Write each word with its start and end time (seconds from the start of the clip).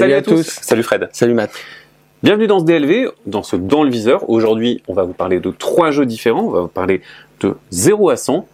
Salut, 0.00 0.14
à, 0.14 0.22
tous. 0.22 0.58
Salut 0.60 0.82
Fred. 0.82 1.08
Salut 1.12 1.34
Matt. 1.34 1.52
Bienvenue 2.24 2.48
dans 2.48 2.58
ce 2.58 2.64
DLV, 2.64 3.12
dans 3.26 3.44
ce 3.44 3.54
Dans 3.54 3.84
le 3.84 3.90
Viseur. 3.90 4.28
Aujourd'hui, 4.28 4.82
on 4.88 4.92
va 4.92 5.04
vous 5.04 5.12
parler 5.12 5.38
de 5.38 5.52
trois 5.52 5.92
jeux 5.92 6.04
différents. 6.04 6.42
On 6.42 6.50
va 6.50 6.60
vous 6.62 6.66
parler 6.66 7.00
de 7.38 7.54
0 7.70 8.10
à 8.10 8.16
100, 8.16 8.48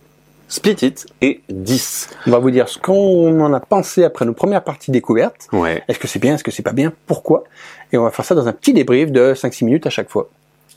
Split 0.48 0.76
It 0.82 1.06
et 1.22 1.40
10. 1.48 2.10
On 2.26 2.30
va 2.32 2.40
vous 2.40 2.50
dire 2.50 2.68
ce 2.68 2.78
qu'on 2.78 3.40
en 3.40 3.54
a 3.54 3.60
pensé 3.60 4.04
après 4.04 4.26
nos 4.26 4.34
premières 4.34 4.62
parties 4.62 4.90
découvertes. 4.90 5.48
Ouais. 5.52 5.82
Est-ce 5.88 5.98
que 5.98 6.08
c'est 6.08 6.18
bien, 6.18 6.34
est-ce 6.34 6.44
que 6.44 6.50
c'est 6.50 6.62
pas 6.62 6.74
bien, 6.74 6.92
pourquoi? 7.06 7.44
Et 7.90 7.96
on 7.96 8.04
va 8.04 8.10
faire 8.10 8.26
ça 8.26 8.34
dans 8.34 8.46
un 8.46 8.52
petit 8.52 8.74
débrief 8.74 9.10
de 9.10 9.32
5-6 9.32 9.64
minutes 9.64 9.86
à 9.86 9.90
chaque 9.90 10.10
fois. 10.10 10.28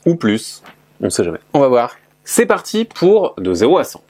Ou 0.06 0.14
plus, 0.14 0.62
on 1.02 1.10
sait 1.10 1.24
jamais. 1.24 1.40
On 1.52 1.60
va 1.60 1.68
voir. 1.68 1.96
C'est 2.24 2.46
parti 2.46 2.86
pour 2.86 3.34
de 3.36 3.52
0 3.52 3.76
à 3.76 3.84
100. 3.84 4.02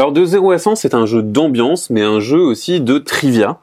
Alors 0.00 0.12
de 0.12 0.24
0 0.24 0.52
à 0.52 0.58
100, 0.58 0.76
c'est 0.76 0.94
un 0.94 1.04
jeu 1.04 1.22
d'ambiance, 1.22 1.90
mais 1.90 2.00
un 2.00 2.20
jeu 2.20 2.40
aussi 2.40 2.80
de 2.80 2.96
trivia 2.96 3.58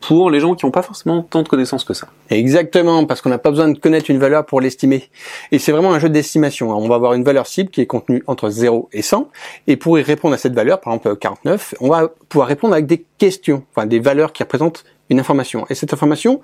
pour 0.00 0.30
les 0.30 0.40
gens 0.40 0.54
qui 0.54 0.64
n'ont 0.64 0.72
pas 0.72 0.80
forcément 0.80 1.20
tant 1.20 1.42
de 1.42 1.48
connaissances 1.48 1.84
que 1.84 1.92
ça. 1.92 2.08
Exactement, 2.30 3.04
parce 3.04 3.20
qu'on 3.20 3.28
n'a 3.28 3.36
pas 3.36 3.50
besoin 3.50 3.68
de 3.68 3.78
connaître 3.78 4.10
une 4.10 4.16
valeur 4.16 4.46
pour 4.46 4.62
l'estimer. 4.62 5.10
Et 5.52 5.58
c'est 5.58 5.70
vraiment 5.70 5.92
un 5.92 5.98
jeu 5.98 6.08
d'estimation. 6.08 6.70
On 6.70 6.88
va 6.88 6.94
avoir 6.94 7.12
une 7.12 7.22
valeur 7.22 7.46
cible 7.46 7.68
qui 7.68 7.82
est 7.82 7.86
contenue 7.86 8.22
entre 8.26 8.48
0 8.48 8.88
et 8.94 9.02
100. 9.02 9.28
Et 9.66 9.76
pour 9.76 9.98
y 9.98 10.02
répondre 10.02 10.32
à 10.32 10.38
cette 10.38 10.54
valeur, 10.54 10.80
par 10.80 10.94
exemple 10.94 11.14
49, 11.18 11.74
on 11.80 11.90
va 11.90 12.08
pouvoir 12.30 12.48
répondre 12.48 12.72
avec 12.72 12.86
des 12.86 13.04
questions, 13.18 13.62
enfin 13.76 13.84
des 13.84 14.00
valeurs 14.00 14.32
qui 14.32 14.42
représentent 14.42 14.86
une 15.10 15.20
information. 15.20 15.66
Et 15.68 15.74
cette 15.74 15.92
information, 15.92 16.40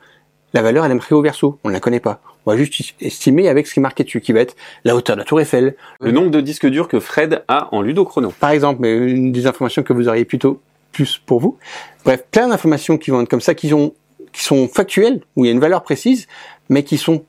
la 0.54 0.62
valeur, 0.62 0.84
elle 0.84 0.92
est 0.92 0.94
marquée 0.94 1.14
au 1.14 1.20
verso. 1.20 1.58
On 1.64 1.68
ne 1.68 1.74
la 1.74 1.80
connaît 1.80 2.00
pas. 2.00 2.20
On 2.46 2.52
va 2.52 2.56
juste 2.56 2.94
estimer 3.00 3.48
avec 3.48 3.66
ce 3.66 3.74
qui 3.74 3.80
est 3.80 3.82
marqué 3.82 4.04
dessus, 4.04 4.20
qui 4.20 4.32
va 4.32 4.40
être 4.40 4.54
la 4.84 4.94
hauteur 4.94 5.16
de 5.16 5.20
la 5.20 5.26
tour 5.26 5.40
Eiffel. 5.40 5.74
Le 6.00 6.12
nombre 6.12 6.30
de 6.30 6.40
disques 6.40 6.66
durs 6.66 6.86
que 6.86 7.00
Fred 7.00 7.42
a 7.48 7.74
en 7.74 7.82
ludochrono. 7.82 8.32
Par 8.38 8.50
exemple, 8.50 8.80
mais 8.80 8.96
une 8.96 9.32
des 9.32 9.46
informations 9.48 9.82
que 9.82 9.92
vous 9.92 10.08
auriez 10.08 10.24
plutôt 10.24 10.60
plus 10.92 11.18
pour 11.18 11.40
vous. 11.40 11.58
Bref, 12.04 12.24
plein 12.30 12.48
d'informations 12.48 12.98
qui 12.98 13.10
vont 13.10 13.22
être 13.22 13.28
comme 13.28 13.40
ça, 13.40 13.54
qui 13.54 13.68
sont, 13.68 13.94
qui 14.32 14.44
sont 14.44 14.68
factuelles, 14.68 15.22
où 15.34 15.44
il 15.44 15.48
y 15.48 15.50
a 15.50 15.52
une 15.52 15.60
valeur 15.60 15.82
précise, 15.82 16.28
mais 16.68 16.84
qui 16.84 16.98
sont 16.98 17.24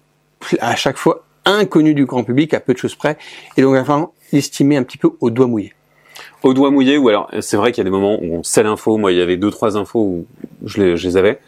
à 0.59 0.75
chaque 0.75 0.97
fois 0.97 1.25
inconnues 1.45 1.95
du 1.95 2.05
grand 2.05 2.23
public, 2.23 2.53
à 2.53 2.59
peu 2.59 2.73
de 2.73 2.77
choses 2.77 2.95
près. 2.95 3.17
Et 3.57 3.63
donc, 3.63 3.75
on 3.75 3.81
va 3.81 4.11
estimer 4.33 4.77
un 4.77 4.83
petit 4.83 4.99
peu 4.99 5.09
au 5.19 5.31
doigt 5.31 5.47
mouillé 5.47 5.73
au 6.43 6.53
doigt 6.53 6.69
mouillé 6.69 6.97
ou 6.97 7.09
alors 7.09 7.29
c'est 7.41 7.57
vrai 7.57 7.71
qu'il 7.71 7.79
y 7.79 7.81
a 7.81 7.89
des 7.89 7.95
moments 7.95 8.19
où 8.21 8.35
on 8.35 8.43
sait 8.43 8.63
l'info 8.63 8.97
moi 8.97 9.11
il 9.11 9.17
y 9.17 9.21
avait 9.21 9.37
deux 9.37 9.49
trois 9.49 9.77
infos 9.77 9.99
où 9.99 10.25
je 10.63 10.81
les, 10.81 10.97
je 10.97 11.07
les 11.07 11.17
avais 11.17 11.39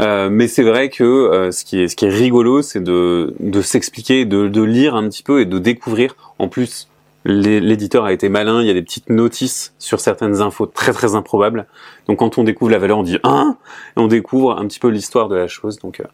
euh, 0.00 0.28
mais 0.30 0.48
c'est 0.48 0.62
vrai 0.62 0.88
que 0.88 1.04
euh, 1.04 1.50
ce, 1.50 1.64
qui 1.64 1.80
est, 1.80 1.88
ce 1.88 1.96
qui 1.96 2.06
est 2.06 2.10
rigolo, 2.10 2.62
c'est 2.62 2.82
de, 2.82 3.34
de 3.40 3.62
s'expliquer, 3.62 4.24
de, 4.24 4.48
de 4.48 4.62
lire 4.62 4.94
un 4.94 5.08
petit 5.08 5.22
peu 5.22 5.40
et 5.40 5.44
de 5.44 5.58
découvrir. 5.58 6.16
En 6.38 6.48
plus, 6.48 6.88
l'éditeur 7.24 8.04
a 8.04 8.12
été 8.12 8.28
malin, 8.28 8.62
il 8.62 8.66
y 8.66 8.70
a 8.70 8.74
des 8.74 8.82
petites 8.82 9.10
notices 9.10 9.74
sur 9.78 10.00
certaines 10.00 10.40
infos 10.40 10.66
très 10.66 10.92
très 10.92 11.14
improbables. 11.14 11.66
Donc 12.08 12.18
quand 12.18 12.38
on 12.38 12.44
découvre 12.44 12.70
la 12.70 12.78
valeur, 12.78 12.98
on 12.98 13.02
dit 13.02 13.18
hein 13.22 13.56
et 13.96 14.00
on 14.00 14.08
découvre 14.08 14.58
un 14.58 14.66
petit 14.66 14.80
peu 14.80 14.88
l'histoire 14.88 15.28
de 15.28 15.36
la 15.36 15.46
chose. 15.46 15.78
Donc 15.78 16.00
euh. 16.00 16.04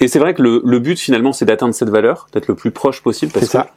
et 0.00 0.08
c'est 0.08 0.18
vrai 0.18 0.34
que 0.34 0.42
le, 0.42 0.60
le 0.64 0.78
but 0.78 0.98
finalement, 0.98 1.32
c'est 1.32 1.46
d'atteindre 1.46 1.74
cette 1.74 1.90
valeur, 1.90 2.26
d'être 2.32 2.48
le 2.48 2.54
plus 2.54 2.70
proche 2.70 3.02
possible, 3.02 3.32
parce 3.32 3.46
que 3.46 3.52
ça 3.52 3.70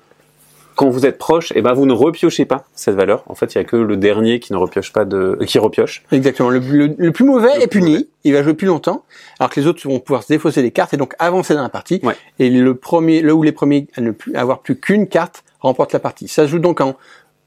quand 0.78 0.89
vous 0.89 1.06
êtes 1.06 1.17
proche, 1.17 1.52
et 1.52 1.56
eh 1.58 1.61
ben 1.61 1.73
vous 1.73 1.88
ne 1.88 1.92
repiochez 1.92 2.45
pas 2.45 2.66
cette 2.73 2.95
valeur. 2.95 3.23
En 3.25 3.36
fait, 3.36 3.56
il 3.56 3.58
y 3.58 3.61
a 3.61 3.64
que 3.64 3.75
le 3.75 3.97
dernier 3.97 4.39
qui 4.39 4.53
ne 4.53 4.58
repioche 4.58 4.94
pas 4.94 5.06
de, 5.06 5.38
qui 5.45 5.58
repioche. 5.58 6.03
Exactement. 6.11 6.50
Le, 6.50 6.59
le, 6.59 7.11
plus 7.11 7.25
mauvais 7.25 7.61
est 7.61 7.67
puni. 7.67 8.08
Il 8.23 8.33
va 8.33 8.44
jouer 8.44 8.53
plus 8.53 8.67
longtemps, 8.67 9.03
alors 9.39 9.50
que 9.50 9.59
les 9.59 9.66
autres 9.66 9.81
vont 9.88 10.00
pouvoir 10.00 10.22
se 10.22 10.28
défausser 10.28 10.61
des 10.61 10.70
cartes 10.70 10.94
et 10.94 10.98
donc 10.98 11.16
avancer 11.17 11.55
dans 11.55 11.64
la 11.64 11.70
partie. 11.70 12.00
Et 12.38 12.52
le 12.52 12.75
premier, 12.75 13.22
le 13.22 13.33
ou 13.33 13.42
les 13.42 13.52
premiers 13.52 13.88
à 13.95 14.02
ne 14.02 14.11
plus 14.11 14.36
avoir 14.36 14.59
plus 14.59 14.78
qu'une 14.78 15.08
carte 15.08 15.44
remporte 15.59 15.94
la 15.94 16.00
partie. 16.00 16.28
Ça 16.28 16.44
se 16.44 16.52
joue 16.52 16.59
donc 16.59 16.80
en 16.80 16.95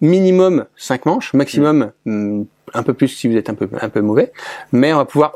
minimum 0.00 0.66
5 0.76 1.06
manches, 1.06 1.32
maximum 1.32 1.92
mm, 2.06 2.42
un 2.74 2.82
peu 2.82 2.94
plus 2.94 3.08
si 3.08 3.28
vous 3.28 3.36
êtes 3.36 3.48
un 3.48 3.54
peu 3.54 3.68
un 3.80 3.88
peu 3.88 4.00
mauvais, 4.00 4.32
mais 4.72 4.92
on 4.92 4.96
va 4.96 5.04
pouvoir 5.04 5.34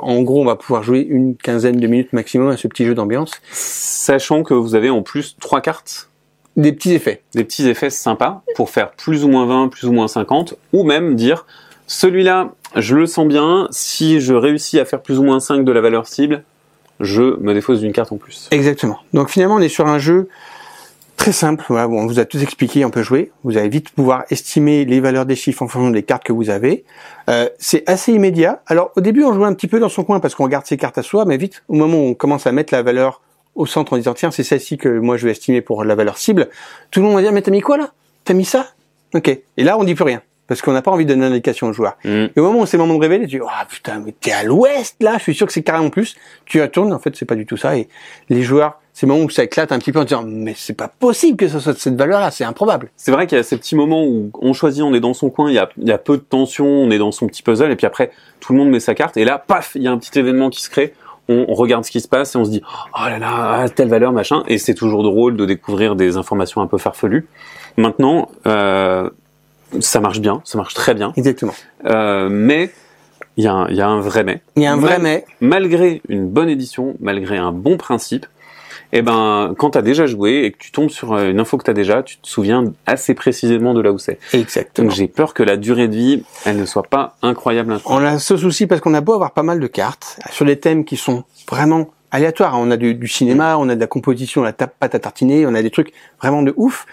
en 0.00 0.22
gros 0.22 0.42
on 0.42 0.44
va 0.44 0.56
pouvoir 0.56 0.82
jouer 0.82 1.06
une 1.08 1.36
quinzaine 1.36 1.78
de 1.78 1.86
minutes 1.86 2.12
maximum 2.12 2.48
à 2.48 2.56
ce 2.56 2.66
petit 2.68 2.84
jeu 2.84 2.94
d'ambiance, 2.94 3.40
sachant 3.52 4.42
que 4.42 4.54
vous 4.54 4.74
avez 4.74 4.90
en 4.90 5.02
plus 5.02 5.36
trois 5.40 5.60
cartes 5.60 6.08
des 6.56 6.72
petits 6.72 6.92
effets. 6.92 7.22
Des 7.34 7.44
petits 7.44 7.68
effets 7.68 7.90
sympas 7.90 8.42
pour 8.54 8.70
faire 8.70 8.92
plus 8.92 9.24
ou 9.24 9.28
moins 9.28 9.46
20, 9.46 9.68
plus 9.68 9.86
ou 9.86 9.92
moins 9.92 10.08
50, 10.08 10.54
ou 10.72 10.84
même 10.84 11.14
dire 11.14 11.46
celui-là, 11.86 12.52
je 12.76 12.96
le 12.96 13.06
sens 13.06 13.26
bien, 13.26 13.68
si 13.70 14.20
je 14.20 14.34
réussis 14.34 14.80
à 14.80 14.84
faire 14.84 15.02
plus 15.02 15.18
ou 15.18 15.22
moins 15.22 15.40
5 15.40 15.64
de 15.64 15.72
la 15.72 15.80
valeur 15.80 16.06
cible, 16.06 16.44
je 17.00 17.38
me 17.40 17.52
défausse 17.52 17.80
d'une 17.80 17.92
carte 17.92 18.12
en 18.12 18.16
plus. 18.16 18.48
Exactement. 18.50 18.98
Donc 19.12 19.28
finalement, 19.28 19.56
on 19.56 19.60
est 19.60 19.68
sur 19.68 19.86
un 19.86 19.98
jeu 19.98 20.28
très 21.16 21.32
simple. 21.32 21.64
Voilà, 21.68 21.88
bon, 21.88 22.02
on 22.02 22.06
vous 22.06 22.18
a 22.18 22.24
tout 22.24 22.38
expliqué, 22.38 22.84
on 22.84 22.90
peut 22.90 23.02
jouer. 23.02 23.32
Vous 23.42 23.56
allez 23.56 23.68
vite 23.68 23.90
pouvoir 23.90 24.24
estimer 24.30 24.84
les 24.84 25.00
valeurs 25.00 25.26
des 25.26 25.36
chiffres 25.36 25.62
en 25.62 25.68
fonction 25.68 25.90
des 25.90 26.02
cartes 26.02 26.24
que 26.24 26.32
vous 26.32 26.50
avez. 26.50 26.84
Euh, 27.28 27.48
c'est 27.58 27.88
assez 27.88 28.12
immédiat. 28.12 28.62
Alors 28.66 28.90
au 28.96 29.00
début, 29.00 29.24
on 29.24 29.32
joue 29.32 29.44
un 29.44 29.54
petit 29.54 29.68
peu 29.68 29.80
dans 29.80 29.88
son 29.88 30.04
coin 30.04 30.20
parce 30.20 30.34
qu'on 30.34 30.48
garde 30.48 30.66
ses 30.66 30.76
cartes 30.76 30.98
à 30.98 31.02
soi, 31.02 31.24
mais 31.24 31.36
vite, 31.36 31.62
au 31.68 31.74
moment 31.74 31.98
où 31.98 32.08
on 32.08 32.14
commence 32.14 32.46
à 32.46 32.52
mettre 32.52 32.72
la 32.72 32.82
valeur 32.82 33.20
au 33.54 33.66
centre 33.66 33.92
en 33.92 33.96
disant 33.96 34.14
tiens 34.14 34.30
c'est 34.30 34.44
celle-ci 34.44 34.78
que 34.78 34.88
moi 34.88 35.16
je 35.16 35.24
vais 35.24 35.32
estimer 35.32 35.60
pour 35.60 35.84
la 35.84 35.94
valeur 35.94 36.18
cible, 36.18 36.48
tout 36.90 37.00
le 37.00 37.06
monde 37.06 37.14
va 37.14 37.22
dire 37.22 37.32
mais 37.32 37.42
t'as 37.42 37.50
mis 37.50 37.60
quoi 37.60 37.76
là? 37.76 37.90
T'as 38.24 38.34
mis 38.34 38.44
ça? 38.44 38.68
Ok. 39.14 39.28
Et 39.28 39.64
là 39.64 39.78
on 39.78 39.84
dit 39.84 39.94
plus 39.94 40.04
rien 40.04 40.22
parce 40.46 40.60
qu'on 40.60 40.72
n'a 40.72 40.82
pas 40.82 40.90
envie 40.90 41.06
de 41.06 41.14
donner 41.14 41.26
l'indication 41.26 41.68
au 41.68 41.72
joueur. 41.72 41.96
Mm. 42.04 42.26
Et 42.36 42.40
au 42.40 42.42
moment 42.42 42.60
où 42.60 42.66
c'est 42.66 42.76
le 42.76 42.82
moment 42.82 42.96
de 42.96 43.00
révéler, 43.00 43.26
tu 43.26 43.38
dis 43.38 43.44
ah 43.48 43.64
putain 43.68 44.02
mais 44.04 44.12
t'es 44.12 44.32
à 44.32 44.42
l'ouest 44.42 44.96
là, 45.00 45.14
je 45.18 45.22
suis 45.22 45.34
sûr 45.34 45.46
que 45.46 45.52
c'est 45.52 45.62
carrément 45.62 45.90
plus. 45.90 46.16
Tu 46.44 46.60
retournes 46.60 46.92
en 46.92 46.98
fait 46.98 47.16
c'est 47.16 47.24
pas 47.24 47.34
du 47.34 47.46
tout 47.46 47.56
ça 47.56 47.76
et 47.76 47.88
les 48.28 48.42
joueurs 48.42 48.80
c'est 48.92 49.06
le 49.06 49.12
moment 49.12 49.24
où 49.24 49.30
ça 49.30 49.42
éclate 49.42 49.72
un 49.72 49.78
petit 49.78 49.90
peu 49.90 49.98
en 49.98 50.04
disant 50.04 50.22
mais 50.24 50.54
c'est 50.56 50.74
pas 50.74 50.88
possible 50.88 51.36
que 51.36 51.48
ce 51.48 51.58
soit 51.58 51.72
de 51.72 51.78
cette 51.78 51.96
valeur-là, 51.96 52.30
c'est 52.30 52.44
improbable. 52.44 52.90
C'est 52.96 53.10
vrai 53.10 53.26
qu'il 53.26 53.36
y 53.36 53.40
a 53.40 53.44
ces 53.44 53.56
petits 53.56 53.74
moments 53.74 54.04
où 54.04 54.30
on 54.40 54.52
choisit, 54.52 54.82
on 54.82 54.94
est 54.94 55.00
dans 55.00 55.14
son 55.14 55.30
coin, 55.30 55.50
il 55.50 55.54
y 55.54 55.58
a, 55.58 55.68
il 55.78 55.88
y 55.88 55.92
a 55.92 55.98
peu 55.98 56.16
de 56.16 56.22
tension, 56.22 56.66
on 56.66 56.90
est 56.90 56.98
dans 56.98 57.10
son 57.10 57.26
petit 57.26 57.42
puzzle 57.42 57.70
et 57.70 57.76
puis 57.76 57.86
après 57.86 58.12
tout 58.40 58.52
le 58.52 58.58
monde 58.58 58.68
met 58.68 58.80
sa 58.80 58.94
carte 58.94 59.16
et 59.16 59.24
là 59.24 59.38
paf 59.38 59.72
il 59.74 59.82
y 59.82 59.88
a 59.88 59.92
un 59.92 59.98
petit 59.98 60.16
événement 60.18 60.50
qui 60.50 60.62
se 60.62 60.70
crée 60.70 60.94
on 61.28 61.54
regarde 61.54 61.84
ce 61.84 61.90
qui 61.90 62.00
se 62.00 62.08
passe 62.08 62.34
et 62.34 62.38
on 62.38 62.44
se 62.44 62.50
dit 62.50 62.62
oh 62.94 63.08
là 63.08 63.18
là 63.18 63.68
telle 63.68 63.88
valeur 63.88 64.12
machin 64.12 64.42
et 64.46 64.58
c'est 64.58 64.74
toujours 64.74 65.02
drôle 65.02 65.36
de 65.36 65.46
découvrir 65.46 65.96
des 65.96 66.16
informations 66.16 66.60
un 66.60 66.66
peu 66.66 66.78
farfelues. 66.78 67.26
Maintenant, 67.76 68.28
euh, 68.46 69.08
ça 69.80 70.00
marche 70.00 70.20
bien, 70.20 70.40
ça 70.44 70.58
marche 70.58 70.74
très 70.74 70.94
bien. 70.94 71.12
Exactement. 71.16 71.54
Euh, 71.86 72.28
mais 72.30 72.70
il 73.36 73.44
y, 73.44 73.46
y 73.46 73.80
a 73.80 73.88
un 73.88 74.00
vrai 74.00 74.22
mais. 74.22 74.40
Il 74.56 74.62
y 74.62 74.66
a 74.66 74.72
un 74.72 74.76
vrai 74.76 74.98
mais. 75.00 75.24
Malgré 75.40 76.02
une 76.08 76.28
bonne 76.28 76.48
édition, 76.48 76.94
malgré 77.00 77.36
un 77.36 77.52
bon 77.52 77.76
principe, 77.76 78.26
eh 78.92 79.02
ben, 79.02 79.54
quand 79.58 79.70
tu 79.70 79.78
as 79.78 79.82
déjà 79.82 80.06
joué 80.06 80.44
et 80.44 80.52
que 80.52 80.58
tu 80.58 80.70
tombes 80.72 80.90
sur 80.90 81.12
euh, 81.12 81.30
une 81.30 81.40
info 81.40 81.56
que 81.58 81.64
tu 81.64 81.70
as 81.70 81.74
déjà, 81.74 82.02
tu 82.02 82.18
te 82.18 82.28
souviens 82.28 82.72
assez 82.86 83.14
précisément 83.14 83.74
de 83.74 83.80
là 83.80 83.92
où 83.92 83.98
c'est. 83.98 84.18
Exactement. 84.32 84.88
Donc 84.88 84.96
j'ai 84.96 85.08
peur 85.08 85.34
que 85.34 85.42
la 85.42 85.56
durée 85.56 85.88
de 85.88 85.94
vie, 85.94 86.24
elle 86.44 86.56
ne 86.56 86.66
soit 86.66 86.84
pas 86.84 87.16
incroyable. 87.22 87.78
On 87.86 88.04
a 88.04 88.18
ce 88.18 88.36
souci 88.36 88.66
parce 88.66 88.80
qu'on 88.80 88.94
a 88.94 89.00
beau 89.00 89.14
avoir 89.14 89.32
pas 89.32 89.42
mal 89.42 89.60
de 89.60 89.66
cartes 89.66 90.18
sur 90.30 90.44
des 90.44 90.58
thèmes 90.58 90.84
qui 90.84 90.96
sont 90.96 91.24
vraiment 91.50 91.90
aléatoires. 92.10 92.54
On 92.58 92.70
a 92.70 92.76
du, 92.76 93.08
cinéma, 93.08 93.56
on 93.58 93.68
a 93.68 93.74
de 93.74 93.80
la 93.80 93.86
composition, 93.86 94.42
la 94.42 94.52
pâte 94.52 94.94
à 94.94 94.98
tartiner, 94.98 95.46
on 95.46 95.54
a 95.54 95.62
des 95.62 95.70
trucs 95.70 95.92
vraiment 96.20 96.42
de 96.42 96.54
ouf. 96.56 96.86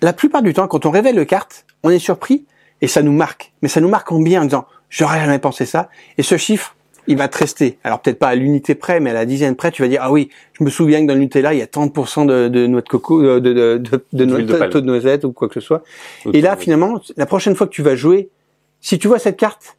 La 0.00 0.12
plupart 0.12 0.42
du 0.42 0.54
temps, 0.54 0.66
quand 0.66 0.86
on 0.86 0.90
révèle 0.90 1.14
le 1.14 1.26
carte, 1.26 1.66
on 1.82 1.90
est 1.90 1.98
surpris 1.98 2.46
et 2.80 2.88
ça 2.88 3.02
nous 3.02 3.12
marque. 3.12 3.52
Mais 3.62 3.68
ça 3.68 3.80
nous 3.80 3.88
marque 3.88 4.10
en 4.10 4.20
bien 4.20 4.40
en 4.42 4.44
disant, 4.44 4.66
j'aurais 4.88 5.20
jamais 5.20 5.38
pensé 5.38 5.66
ça. 5.66 5.90
Et 6.16 6.22
ce 6.22 6.36
chiffre, 6.36 6.74
il 7.08 7.16
va 7.16 7.26
te 7.26 7.38
rester. 7.38 7.78
Alors 7.82 8.00
peut-être 8.00 8.18
pas 8.18 8.28
à 8.28 8.34
l'unité 8.34 8.74
près, 8.74 9.00
mais 9.00 9.10
à 9.10 9.14
la 9.14 9.26
dizaine 9.26 9.56
près, 9.56 9.70
tu 9.72 9.82
vas 9.82 9.88
dire 9.88 10.00
ah 10.02 10.12
oui, 10.12 10.28
je 10.52 10.62
me 10.62 10.70
souviens 10.70 11.00
que 11.02 11.06
dans 11.06 11.14
le 11.14 11.20
Nutella 11.20 11.54
il 11.54 11.58
y 11.58 11.62
a 11.62 11.66
30% 11.66 12.26
de, 12.26 12.48
de 12.48 12.66
noix 12.66 12.82
de 12.82 12.88
coco, 12.88 13.22
euh, 13.22 13.40
de, 13.40 13.52
de, 13.52 13.78
de, 13.78 14.24
de, 14.24 14.24
de, 14.24 14.80
noisette 14.80 15.24
ou 15.24 15.32
quoi 15.32 15.48
que 15.48 15.54
ce 15.54 15.60
soit. 15.60 15.82
Et 16.32 16.40
là 16.40 16.56
finalement, 16.56 17.00
la 17.16 17.26
prochaine 17.26 17.56
fois 17.56 17.66
que 17.66 17.72
tu 17.72 17.82
vas 17.82 17.96
jouer, 17.96 18.28
si 18.80 18.98
tu 18.98 19.08
vois 19.08 19.18
cette 19.18 19.36
carte, 19.36 19.76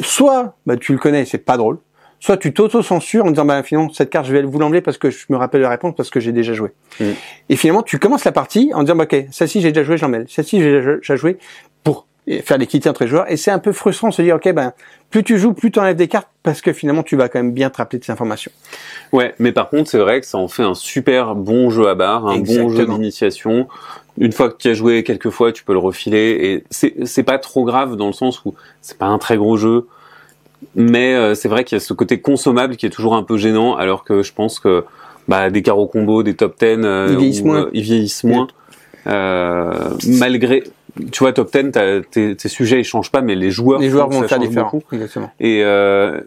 soit 0.00 0.56
bah, 0.64 0.76
tu 0.76 0.92
le 0.92 0.98
connais, 0.98 1.24
c'est 1.24 1.38
pas 1.38 1.56
drôle, 1.56 1.78
soit 2.20 2.36
tu 2.36 2.52
t'auto-censures 2.52 3.24
en 3.24 3.30
disant 3.30 3.44
bah 3.44 3.62
finalement 3.62 3.92
cette 3.92 4.10
carte 4.10 4.26
je 4.26 4.32
vais 4.32 4.42
vous 4.42 4.58
l'enlever 4.58 4.80
parce 4.80 4.98
que 4.98 5.10
je 5.10 5.26
me 5.28 5.36
rappelle 5.36 5.60
la 5.60 5.70
réponse 5.70 5.94
parce 5.96 6.10
que 6.10 6.20
j'ai 6.20 6.32
déjà 6.32 6.54
joué. 6.54 6.70
Mm. 7.00 7.04
Et 7.48 7.56
finalement 7.56 7.82
tu 7.82 7.98
commences 7.98 8.24
la 8.24 8.32
partie 8.32 8.72
en 8.74 8.82
disant 8.82 8.96
bah, 8.96 9.04
ok 9.04 9.26
celle-ci 9.30 9.60
j'ai 9.60 9.72
déjà 9.72 9.84
joué, 9.84 9.98
j'en 9.98 10.08
mets. 10.08 10.24
Celle-ci 10.28 10.60
j'ai 10.60 10.80
déjà 10.80 11.16
joué 11.16 11.38
pour 11.84 12.07
faire 12.44 12.58
l'équité 12.58 12.88
entre 12.88 13.04
les 13.04 13.08
joueurs. 13.08 13.30
Et 13.30 13.36
c'est 13.36 13.50
un 13.50 13.58
peu 13.58 13.72
frustrant 13.72 14.08
de 14.08 14.14
se 14.14 14.22
dire, 14.22 14.36
ok, 14.36 14.52
ben, 14.52 14.72
plus 15.10 15.22
tu 15.22 15.38
joues, 15.38 15.52
plus 15.52 15.70
tu 15.70 15.78
enlèves 15.78 15.96
des 15.96 16.08
cartes, 16.08 16.28
parce 16.42 16.60
que 16.60 16.72
finalement, 16.72 17.02
tu 17.02 17.16
vas 17.16 17.28
quand 17.28 17.38
même 17.38 17.52
bien 17.52 17.70
te 17.70 17.78
rappeler 17.78 17.98
de 17.98 18.04
ces 18.04 18.12
informations. 18.12 18.52
Ouais, 19.12 19.34
mais 19.38 19.52
par 19.52 19.70
contre, 19.70 19.90
c'est 19.90 19.98
vrai 19.98 20.20
que 20.20 20.26
ça 20.26 20.38
en 20.38 20.48
fait 20.48 20.62
un 20.62 20.74
super 20.74 21.34
bon 21.34 21.70
jeu 21.70 21.88
à 21.88 21.94
barre, 21.94 22.26
un 22.26 22.38
bon 22.38 22.68
jeu 22.68 22.86
d'initiation. 22.86 23.68
Une 24.18 24.32
fois 24.32 24.50
que 24.50 24.56
tu 24.58 24.68
as 24.68 24.74
joué 24.74 25.04
quelques 25.04 25.30
fois, 25.30 25.52
tu 25.52 25.64
peux 25.64 25.72
le 25.72 25.78
refiler. 25.78 26.36
Et 26.40 26.64
c'est, 26.70 27.22
pas 27.22 27.38
trop 27.38 27.64
grave 27.64 27.96
dans 27.96 28.08
le 28.08 28.12
sens 28.12 28.44
où 28.44 28.54
c'est 28.82 28.98
pas 28.98 29.06
un 29.06 29.18
très 29.18 29.36
gros 29.36 29.56
jeu. 29.56 29.86
Mais 30.74 31.14
euh, 31.14 31.34
c'est 31.34 31.48
vrai 31.48 31.64
qu'il 31.64 31.76
y 31.76 31.80
a 31.80 31.80
ce 31.80 31.92
côté 31.92 32.20
consommable 32.20 32.76
qui 32.76 32.84
est 32.84 32.90
toujours 32.90 33.14
un 33.14 33.22
peu 33.22 33.36
gênant, 33.36 33.76
alors 33.76 34.02
que 34.02 34.22
je 34.22 34.32
pense 34.32 34.58
que 34.58 34.84
bah, 35.28 35.50
des 35.50 35.62
carreaux 35.62 35.86
combos, 35.86 36.22
des 36.22 36.34
top 36.34 36.58
10, 36.58 36.66
euh, 36.66 37.08
ils 37.10 37.16
vieillissent 37.18 37.44
moins. 37.44 37.60
Euh, 37.60 37.70
ils 37.74 37.82
vieillissent 37.82 38.24
moins. 38.24 38.48
Euh, 39.06 39.90
malgré 40.06 40.64
tu 41.12 41.18
vois, 41.20 41.32
top 41.32 41.52
10, 41.52 41.72
tes, 42.10 42.36
tes, 42.36 42.48
sujets 42.48 42.80
ils 42.80 42.84
changent 42.84 43.10
pas, 43.10 43.20
mais 43.20 43.34
les 43.34 43.50
joueurs, 43.50 43.80
les 43.80 43.90
joueurs 43.90 44.08
vont 44.08 44.26
faire 44.26 44.38
différent. 44.38 44.80
Exactement. 44.92 45.30
Et, 45.40 45.62
euh, 45.64 46.20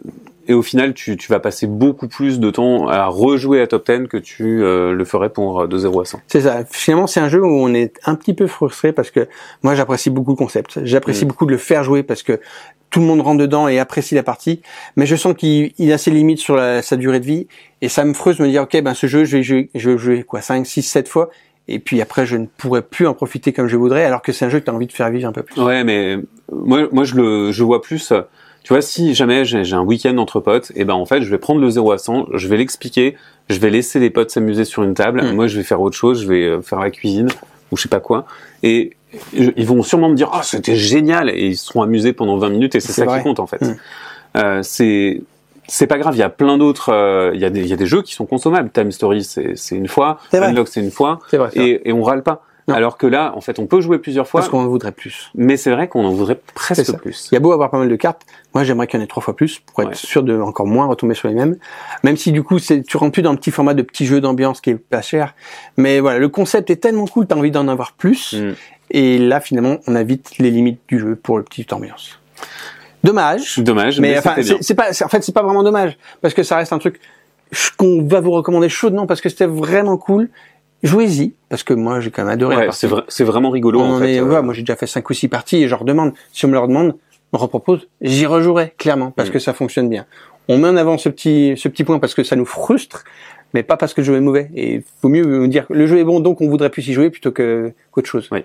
et 0.48 0.54
au 0.54 0.62
final, 0.62 0.94
tu, 0.94 1.16
tu 1.16 1.30
vas 1.30 1.40
passer 1.40 1.66
beaucoup 1.66 2.08
plus 2.08 2.40
de 2.40 2.50
temps 2.50 2.88
à 2.88 3.06
rejouer 3.06 3.60
à 3.60 3.66
top 3.66 3.88
10 3.90 4.08
que 4.08 4.16
tu 4.16 4.62
euh, 4.62 4.92
le 4.92 5.04
ferais 5.04 5.30
pour 5.30 5.68
de 5.68 5.78
0 5.78 6.00
à 6.00 6.04
100. 6.04 6.20
C'est 6.26 6.40
ça. 6.42 6.64
Finalement, 6.68 7.06
c'est 7.06 7.20
un 7.20 7.28
jeu 7.28 7.42
où 7.42 7.46
on 7.46 7.72
est 7.74 7.98
un 8.04 8.14
petit 8.14 8.34
peu 8.34 8.46
frustré 8.46 8.92
parce 8.92 9.10
que 9.10 9.28
moi, 9.62 9.74
j'apprécie 9.74 10.10
beaucoup 10.10 10.32
le 10.32 10.36
concept. 10.36 10.84
J'apprécie 10.84 11.24
mm. 11.24 11.28
beaucoup 11.28 11.46
de 11.46 11.52
le 11.52 11.58
faire 11.58 11.84
jouer 11.84 12.02
parce 12.02 12.22
que 12.22 12.40
tout 12.92 13.00
le 13.00 13.06
monde 13.06 13.22
rentre 13.22 13.38
dedans 13.38 13.68
et 13.68 13.78
apprécie 13.78 14.14
la 14.14 14.22
partie, 14.22 14.60
mais 14.96 15.06
je 15.06 15.16
sens 15.16 15.34
qu'il 15.34 15.72
il 15.78 15.92
a 15.92 15.98
ses 15.98 16.10
limites 16.10 16.38
sur 16.38 16.54
la- 16.54 16.82
sa 16.82 16.96
durée 16.96 17.20
de 17.20 17.24
vie 17.24 17.48
et 17.80 17.88
ça 17.88 18.04
me 18.04 18.12
frustre 18.12 18.42
de 18.42 18.46
me 18.46 18.52
dire 18.52 18.62
ok 18.62 18.82
ben 18.82 18.92
ce 18.92 19.06
jeu 19.06 19.24
je 19.24 19.38
vais 19.38 19.42
jouer, 19.42 19.70
je 19.74 19.90
vais 19.90 19.98
jouer 19.98 20.22
quoi 20.22 20.42
5, 20.42 20.66
6, 20.66 20.82
7 20.82 21.08
fois 21.08 21.30
et 21.68 21.78
puis 21.78 22.00
après 22.02 22.26
je 22.26 22.36
ne 22.36 22.46
pourrais 22.46 22.82
plus 22.82 23.06
en 23.06 23.14
profiter 23.14 23.52
comme 23.52 23.68
je 23.68 23.76
voudrais 23.76 24.04
alors 24.04 24.22
que 24.22 24.32
c'est 24.32 24.44
un 24.44 24.48
jeu 24.48 24.60
que 24.60 24.64
tu 24.64 24.70
as 24.70 24.74
envie 24.74 24.86
de 24.86 24.92
faire 24.92 25.10
vivre 25.10 25.28
un 25.28 25.32
peu 25.32 25.42
plus. 25.42 25.60
Ouais, 25.62 25.84
mais 25.84 26.18
moi, 26.52 26.88
moi 26.92 27.04
je 27.04 27.14
le, 27.14 27.52
je 27.52 27.62
vois 27.64 27.80
plus. 27.82 28.12
euh, 28.12 28.22
Tu 28.64 28.72
vois, 28.72 28.82
si 28.82 29.14
jamais 29.14 29.44
j'ai 29.44 29.64
j'ai 29.64 29.74
un 29.76 29.82
week-end 29.82 30.16
entre 30.18 30.40
potes, 30.40 30.70
et 30.76 30.84
ben 30.84 30.94
en 30.94 31.06
fait, 31.06 31.22
je 31.22 31.30
vais 31.30 31.38
prendre 31.38 31.60
le 31.60 31.68
0 31.70 31.92
à 31.92 31.98
100, 31.98 32.26
je 32.34 32.48
vais 32.48 32.56
l'expliquer, 32.56 33.16
je 33.48 33.58
vais 33.58 33.70
laisser 33.70 33.98
les 34.00 34.10
potes 34.10 34.30
s'amuser 34.30 34.64
sur 34.64 34.82
une 34.84 34.94
table. 34.94 35.22
Mm. 35.22 35.34
Moi, 35.34 35.46
je 35.48 35.56
vais 35.56 35.64
faire 35.64 35.80
autre 35.80 35.96
chose, 35.96 36.22
je 36.22 36.28
vais 36.28 36.44
euh, 36.44 36.62
faire 36.62 36.78
la 36.80 36.90
cuisine 36.90 37.28
ou 37.70 37.76
je 37.76 37.82
sais 37.82 37.88
pas 37.88 38.00
quoi. 38.00 38.24
Et 38.62 38.92
ils 39.34 39.66
vont 39.66 39.82
sûrement 39.82 40.08
me 40.08 40.14
dire, 40.14 40.30
ah, 40.32 40.42
c'était 40.42 40.76
génial, 40.76 41.28
et 41.30 41.46
ils 41.48 41.56
seront 41.56 41.82
amusés 41.82 42.12
pendant 42.12 42.36
20 42.38 42.48
minutes, 42.50 42.74
et 42.76 42.80
c'est 42.80 42.92
ça 42.92 43.04
vrai. 43.04 43.18
qui 43.18 43.24
compte 43.24 43.40
en 43.40 43.46
fait. 43.46 43.60
Mm. 43.62 43.76
Euh, 44.36 44.60
c'est 44.62 45.22
c'est 45.68 45.86
pas 45.86 45.98
grave, 45.98 46.14
il 46.14 46.18
y 46.18 46.22
a 46.24 46.28
plein 46.30 46.58
d'autres, 46.58 46.90
euh, 46.92 47.30
il 47.34 47.40
y 47.40 47.44
a 47.44 47.50
des 47.50 47.60
il 47.60 47.66
y 47.68 47.72
a 47.72 47.76
des 47.76 47.86
jeux 47.86 48.02
qui 48.02 48.14
sont 48.14 48.26
consommables. 48.26 48.70
Time 48.70 48.90
Story, 48.92 49.24
c'est 49.24 49.76
une 49.76 49.88
fois. 49.88 50.18
Unlock, 50.32 50.68
c'est 50.68 50.80
une 50.80 50.90
fois, 50.90 51.20
vrai. 51.32 51.50
et, 51.54 51.88
et 51.88 51.92
on 51.92 52.02
râle 52.02 52.22
pas. 52.22 52.44
Non. 52.68 52.74
Alors 52.76 52.96
que 52.96 53.08
là, 53.08 53.32
en 53.34 53.40
fait, 53.40 53.58
on 53.58 53.66
peut 53.66 53.80
jouer 53.80 53.98
plusieurs 53.98 54.28
fois, 54.28 54.38
Parce 54.40 54.48
qu'on 54.48 54.60
en 54.60 54.68
voudrait 54.68 54.92
plus. 54.92 55.32
mais 55.34 55.56
c'est 55.56 55.72
vrai 55.72 55.88
qu'on 55.88 56.04
en 56.04 56.10
voudrait 56.12 56.38
presque 56.54 56.96
plus. 56.96 57.28
Il 57.32 57.34
y 57.34 57.36
a 57.36 57.40
beau 57.40 57.50
avoir 57.50 57.70
pas 57.72 57.78
mal 57.78 57.88
de 57.88 57.96
cartes, 57.96 58.22
moi 58.54 58.62
j'aimerais 58.62 58.86
qu'il 58.86 59.00
y 59.00 59.02
en 59.02 59.04
ait 59.04 59.08
trois 59.08 59.20
fois 59.20 59.34
plus 59.34 59.58
pour 59.58 59.80
être 59.82 59.88
Ouais. 59.88 59.94
sûr 59.96 60.22
de 60.22 60.40
encore 60.40 60.68
moins 60.68 60.86
retomber 60.86 61.14
sur 61.16 61.26
les 61.26 61.34
mêmes. 61.34 61.56
Même 62.04 62.16
si 62.16 62.30
du 62.30 62.44
coup 62.44 62.60
c'est 62.60 62.82
tu 62.84 62.96
rentres 62.98 63.14
plus 63.14 63.22
dans 63.22 63.32
un 63.32 63.34
petit 63.34 63.50
format 63.50 63.74
de 63.74 63.82
petit 63.82 64.06
jeu 64.06 64.20
d'ambiance 64.20 64.60
qui 64.60 64.70
est 64.70 64.76
pas 64.76 65.02
cher. 65.02 65.34
Mais 65.76 65.98
voilà, 65.98 66.20
le 66.20 66.28
concept 66.28 66.70
est 66.70 66.76
tellement 66.76 67.06
cool, 67.08 67.26
t'as 67.26 67.34
envie 67.34 67.50
d'en 67.50 67.66
avoir 67.66 67.94
plus. 67.94 68.34
Mm. 68.34 68.54
Et 68.92 69.18
là 69.18 69.40
finalement 69.40 69.78
on 69.88 69.96
a 69.96 70.04
vite 70.04 70.38
les 70.38 70.52
limites 70.52 70.78
du 70.86 71.00
jeu 71.00 71.16
pour 71.16 71.38
le 71.38 71.42
petit 71.42 71.66
ambiance. 71.72 72.20
Dommage. 73.04 73.58
Dommage, 73.58 74.00
mais, 74.00 74.12
Mais 74.12 74.18
enfin, 74.18 74.34
c'est 74.60 74.74
pas, 74.74 74.90
en 75.04 75.08
fait, 75.08 75.22
c'est 75.22 75.32
pas 75.34 75.42
vraiment 75.42 75.62
dommage 75.62 75.96
parce 76.20 76.34
que 76.34 76.42
ça 76.42 76.56
reste 76.56 76.72
un 76.72 76.78
truc 76.78 77.00
qu'on 77.76 78.02
va 78.06 78.20
vous 78.20 78.30
recommander 78.30 78.68
chaudement 78.68 79.06
parce 79.06 79.20
que 79.20 79.28
c'était 79.28 79.46
vraiment 79.46 79.96
cool. 79.96 80.28
Jouez-y 80.82 81.34
parce 81.48 81.62
que 81.62 81.74
moi 81.74 82.00
j'ai 82.00 82.10
quand 82.10 82.22
même 82.22 82.32
adoré. 82.32 82.56
Ouais, 82.56 82.68
c'est 82.72 82.88
vrai- 82.88 83.04
c'est 83.08 83.24
vraiment 83.24 83.50
rigolo 83.50 83.80
On 83.80 83.84
en 83.84 83.96
en 83.96 83.98
fait. 84.00 84.14
est- 84.14 84.20
euh, 84.20 84.24
voilà, 84.24 84.42
moi 84.42 84.52
j'ai 84.54 84.62
déjà 84.62 84.74
fait 84.76 84.86
cinq 84.88 85.08
ou 85.10 85.14
six 85.14 85.28
parties 85.28 85.62
et 85.62 85.68
je 85.68 85.74
redemande. 85.74 86.12
Si 86.32 86.44
on 86.44 86.48
me 86.48 86.54
le 86.54 86.58
redemande, 86.58 86.96
on 87.32 87.36
me 87.36 87.40
repropose, 87.40 87.86
j'y 88.00 88.26
rejouerai 88.26 88.74
clairement 88.78 89.10
parce 89.12 89.28
Mm. 89.28 89.32
que 89.32 89.38
ça 89.38 89.52
fonctionne 89.52 89.88
bien. 89.88 90.06
On 90.48 90.58
met 90.58 90.68
en 90.68 90.76
avant 90.76 90.98
ce 90.98 91.08
petit, 91.08 91.54
ce 91.56 91.68
petit 91.68 91.84
point 91.84 92.00
parce 92.00 92.14
que 92.14 92.24
ça 92.24 92.34
nous 92.34 92.44
frustre, 92.46 93.04
mais 93.54 93.62
pas 93.62 93.76
parce 93.76 93.94
que 93.94 94.00
le 94.00 94.06
jeu 94.06 94.16
est 94.16 94.20
mauvais. 94.20 94.50
Et 94.56 94.74
il 94.76 94.82
vaut 95.02 95.08
mieux 95.08 95.24
me 95.24 95.46
dire 95.46 95.68
que 95.68 95.72
le 95.72 95.86
jeu 95.86 95.98
est 95.98 96.04
bon 96.04 96.18
donc 96.18 96.40
on 96.40 96.48
voudrait 96.48 96.70
plus 96.70 96.86
y 96.88 96.92
jouer 96.92 97.10
plutôt 97.10 97.30
que 97.30 97.72
qu'autre 97.92 98.08
chose. 98.08 98.28
Oui. 98.32 98.40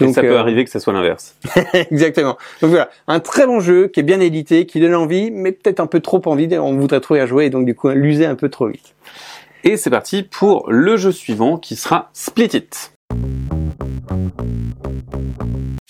Et 0.00 0.04
Donc, 0.04 0.14
ça 0.14 0.20
peut 0.20 0.32
euh, 0.32 0.38
arriver 0.38 0.64
que 0.64 0.70
ça 0.70 0.80
soit 0.80 0.92
l'inverse. 0.92 1.36
Exactement. 1.90 2.36
Donc 2.60 2.70
voilà, 2.70 2.90
un 3.08 3.20
très 3.20 3.46
bon 3.46 3.60
jeu 3.60 3.88
qui 3.88 4.00
est 4.00 4.02
bien 4.02 4.20
édité, 4.20 4.66
qui 4.66 4.80
donne 4.80 4.94
envie, 4.94 5.30
mais 5.30 5.52
peut-être 5.52 5.80
un 5.80 5.86
peu 5.86 6.00
trop 6.00 6.20
envie. 6.26 6.48
On 6.58 6.76
voudrait 6.76 7.00
trop 7.00 7.16
y 7.16 7.26
jouer 7.26 7.46
et 7.46 7.50
donc 7.50 7.66
du 7.66 7.74
coup 7.74 7.88
l'user 7.90 8.26
un 8.26 8.34
peu 8.34 8.48
trop 8.48 8.68
vite. 8.68 8.94
Et 9.64 9.76
c'est 9.76 9.90
parti 9.90 10.22
pour 10.22 10.70
le 10.70 10.96
jeu 10.96 11.12
suivant 11.12 11.56
qui 11.56 11.76
sera 11.76 12.10
Split 12.12 12.50
It. 12.54 12.92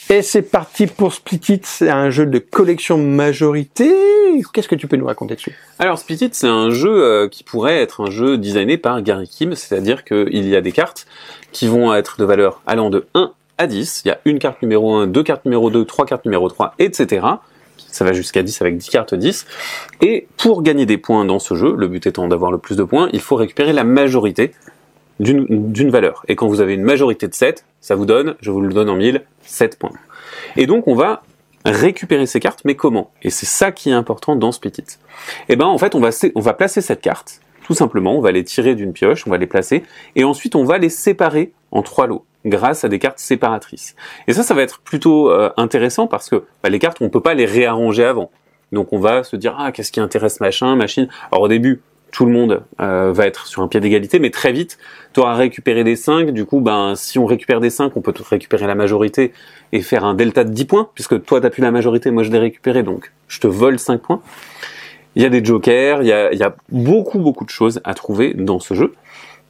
Et 0.08 0.23
c'est 0.23 0.43
parti 0.43 0.87
pour 0.87 1.12
Split 1.12 1.41
It, 1.49 1.67
c'est 1.67 1.91
un 1.91 2.11
jeu 2.11 2.26
de 2.26 2.38
collection 2.38 2.97
majorité. 2.97 3.93
Qu'est-ce 4.53 4.69
que 4.69 4.76
tu 4.76 4.87
peux 4.87 4.97
nous 4.97 5.06
raconter 5.06 5.35
dessus? 5.35 5.58
Alors 5.81 5.99
Split 5.99 6.19
It, 6.23 6.35
c'est 6.35 6.47
un 6.47 6.70
jeu 6.70 7.03
euh, 7.03 7.29
qui 7.29 7.43
pourrait 7.43 7.82
être 7.82 8.06
un 8.06 8.11
jeu 8.11 8.38
designé 8.38 8.79
par 8.79 9.03
Gary 9.03 9.26
Kim, 9.29 9.55
c'est-à-dire 9.56 10.05
qu'il 10.05 10.49
y 10.49 10.55
a 10.55 10.61
des 10.61 10.70
cartes 10.70 11.06
qui 11.50 11.67
vont 11.67 11.93
être 11.93 12.20
de 12.20 12.25
valeur 12.25 12.62
allant 12.67 12.88
de 12.88 13.06
1 13.14 13.32
à 13.58 13.67
10. 13.67 14.03
Il 14.05 14.08
y 14.08 14.11
a 14.11 14.20
une 14.25 14.38
carte 14.38 14.62
numéro 14.62 14.94
1, 14.94 15.06
deux 15.06 15.23
cartes 15.23 15.44
numéro 15.44 15.70
2, 15.70 15.85
trois 15.85 16.06
cartes 16.06 16.25
numéro 16.25 16.49
3, 16.49 16.75
etc. 16.79 17.26
Ça 17.76 18.05
va 18.05 18.12
jusqu'à 18.12 18.43
10 18.43 18.61
avec 18.62 18.76
10 18.76 18.88
cartes 18.91 19.14
10. 19.14 19.47
Et 20.03 20.29
pour 20.37 20.62
gagner 20.62 20.87
des 20.87 20.99
points 20.99 21.25
dans 21.25 21.38
ce 21.38 21.55
jeu, 21.55 21.75
le 21.76 21.88
but 21.88 22.06
étant 22.06 22.29
d'avoir 22.29 22.53
le 22.53 22.58
plus 22.58 22.76
de 22.76 22.85
points, 22.85 23.08
il 23.12 23.20
faut 23.20 23.37
récupérer 23.37 23.73
la 23.73 23.85
majorité 23.85 24.53
d'une 25.19 25.91
valeur. 25.91 26.25
Et 26.29 26.37
quand 26.37 26.47
vous 26.47 26.61
avez 26.61 26.75
une 26.75 26.82
majorité 26.82 27.26
de 27.26 27.35
7, 27.35 27.64
ça 27.81 27.94
vous 27.94 28.05
donne, 28.05 28.37
je 28.41 28.50
vous 28.50 28.61
le 28.61 28.73
donne 28.75 28.91
en 28.91 28.97
1000, 28.97 29.23
7 29.43 29.79
points. 29.79 29.93
Et 30.56 30.67
donc 30.67 30.88
on 30.88 30.94
va 30.94 31.23
récupérer 31.64 32.26
ces 32.26 32.38
cartes, 32.38 32.61
mais 32.64 32.75
comment? 32.75 33.11
Et 33.23 33.31
c'est 33.31 33.47
ça 33.47 33.73
qui 33.73 33.88
est 33.88 33.94
important 33.94 34.37
dans 34.37 34.53
Split 34.53 34.73
It. 34.76 34.99
Eh 35.49 35.56
ben 35.56 35.64
en 35.64 35.79
fait 35.79 35.94
on 35.94 36.00
va 36.00 36.53
placer 36.53 36.81
cette 36.82 37.00
carte, 37.00 37.41
tout 37.64 37.75
simplement, 37.75 38.17
on 38.17 38.20
va 38.20 38.31
les 38.31 38.44
tirer 38.44 38.75
d'une 38.75 38.93
pioche, 38.93 39.26
on 39.26 39.31
va 39.31 39.38
les 39.38 39.47
placer, 39.47 39.85
et 40.17 40.25
ensuite 40.25 40.55
on 40.55 40.64
va 40.64 40.76
les 40.76 40.91
séparer 40.91 41.53
en 41.73 41.82
trois 41.82 42.06
lots 42.06 42.25
grâce 42.46 42.84
à 42.84 42.88
des 42.88 42.98
cartes 42.98 43.19
séparatrices. 43.19 43.94
Et 44.26 44.32
ça, 44.32 44.43
ça 44.43 44.54
va 44.54 44.62
être 44.62 44.81
plutôt 44.81 45.31
euh, 45.31 45.50
intéressant 45.56 46.06
parce 46.06 46.31
que 46.31 46.44
bah, 46.62 46.70
les 46.70 46.78
cartes, 46.78 46.98
on 47.00 47.10
peut 47.10 47.20
pas 47.20 47.34
les 47.34 47.46
réarranger 47.46 48.04
avant. 48.04 48.31
Donc 48.72 48.93
on 48.93 48.98
va 48.98 49.22
se 49.22 49.37
dire 49.37 49.54
ah 49.58 49.70
qu'est-ce 49.72 49.93
qui 49.93 50.00
intéresse 50.00 50.40
machin, 50.40 50.75
machine. 50.76 51.08
Alors 51.31 51.43
au 51.43 51.48
début, 51.48 51.82
tout 52.12 52.25
le 52.25 52.32
monde 52.32 52.62
euh, 52.81 53.12
va 53.12 53.26
être 53.26 53.46
sur 53.46 53.62
un 53.62 53.69
pied 53.69 53.81
d'égalité, 53.81 54.19
mais 54.19 54.31
très 54.31 54.52
vite, 54.52 54.78
tu 55.12 55.20
auras 55.20 55.34
récupéré 55.34 55.84
des 55.84 55.96
5. 55.96 56.31
Du 56.31 56.44
coup, 56.44 56.60
ben 56.60 56.94
si 56.96 57.19
on 57.19 57.26
récupère 57.26 57.60
des 57.60 57.70
5, 57.70 57.96
on 57.96 58.00
peut 58.00 58.12
tout 58.12 58.25
récupérer 58.28 58.66
la 58.66 58.75
majorité 58.75 59.32
et 59.72 59.82
faire 59.82 60.04
un 60.04 60.14
delta 60.14 60.44
de 60.44 60.50
10 60.50 60.64
points, 60.64 60.88
puisque 60.94 61.22
toi 61.25 61.40
t'as 61.40 61.50
plus 61.50 61.62
la 61.62 61.70
majorité, 61.70 62.10
moi 62.10 62.22
je 62.22 62.31
l'ai 62.31 62.38
récupéré, 62.38 62.82
donc 62.82 63.12
je 63.28 63.40
te 63.40 63.46
vole 63.46 63.78
5 63.78 64.00
points. 64.00 64.20
Il 65.14 65.22
y 65.22 65.25
a 65.26 65.28
des 65.28 65.44
jokers, 65.44 66.02
il 66.02 66.08
y 66.08 66.12
a, 66.12 66.32
y 66.32 66.43
a 66.43 66.54
beaucoup 66.70 67.19
beaucoup 67.19 67.44
de 67.44 67.50
choses 67.50 67.81
à 67.84 67.94
trouver 67.94 68.34
dans 68.34 68.60
ce 68.60 68.75
jeu. 68.75 68.94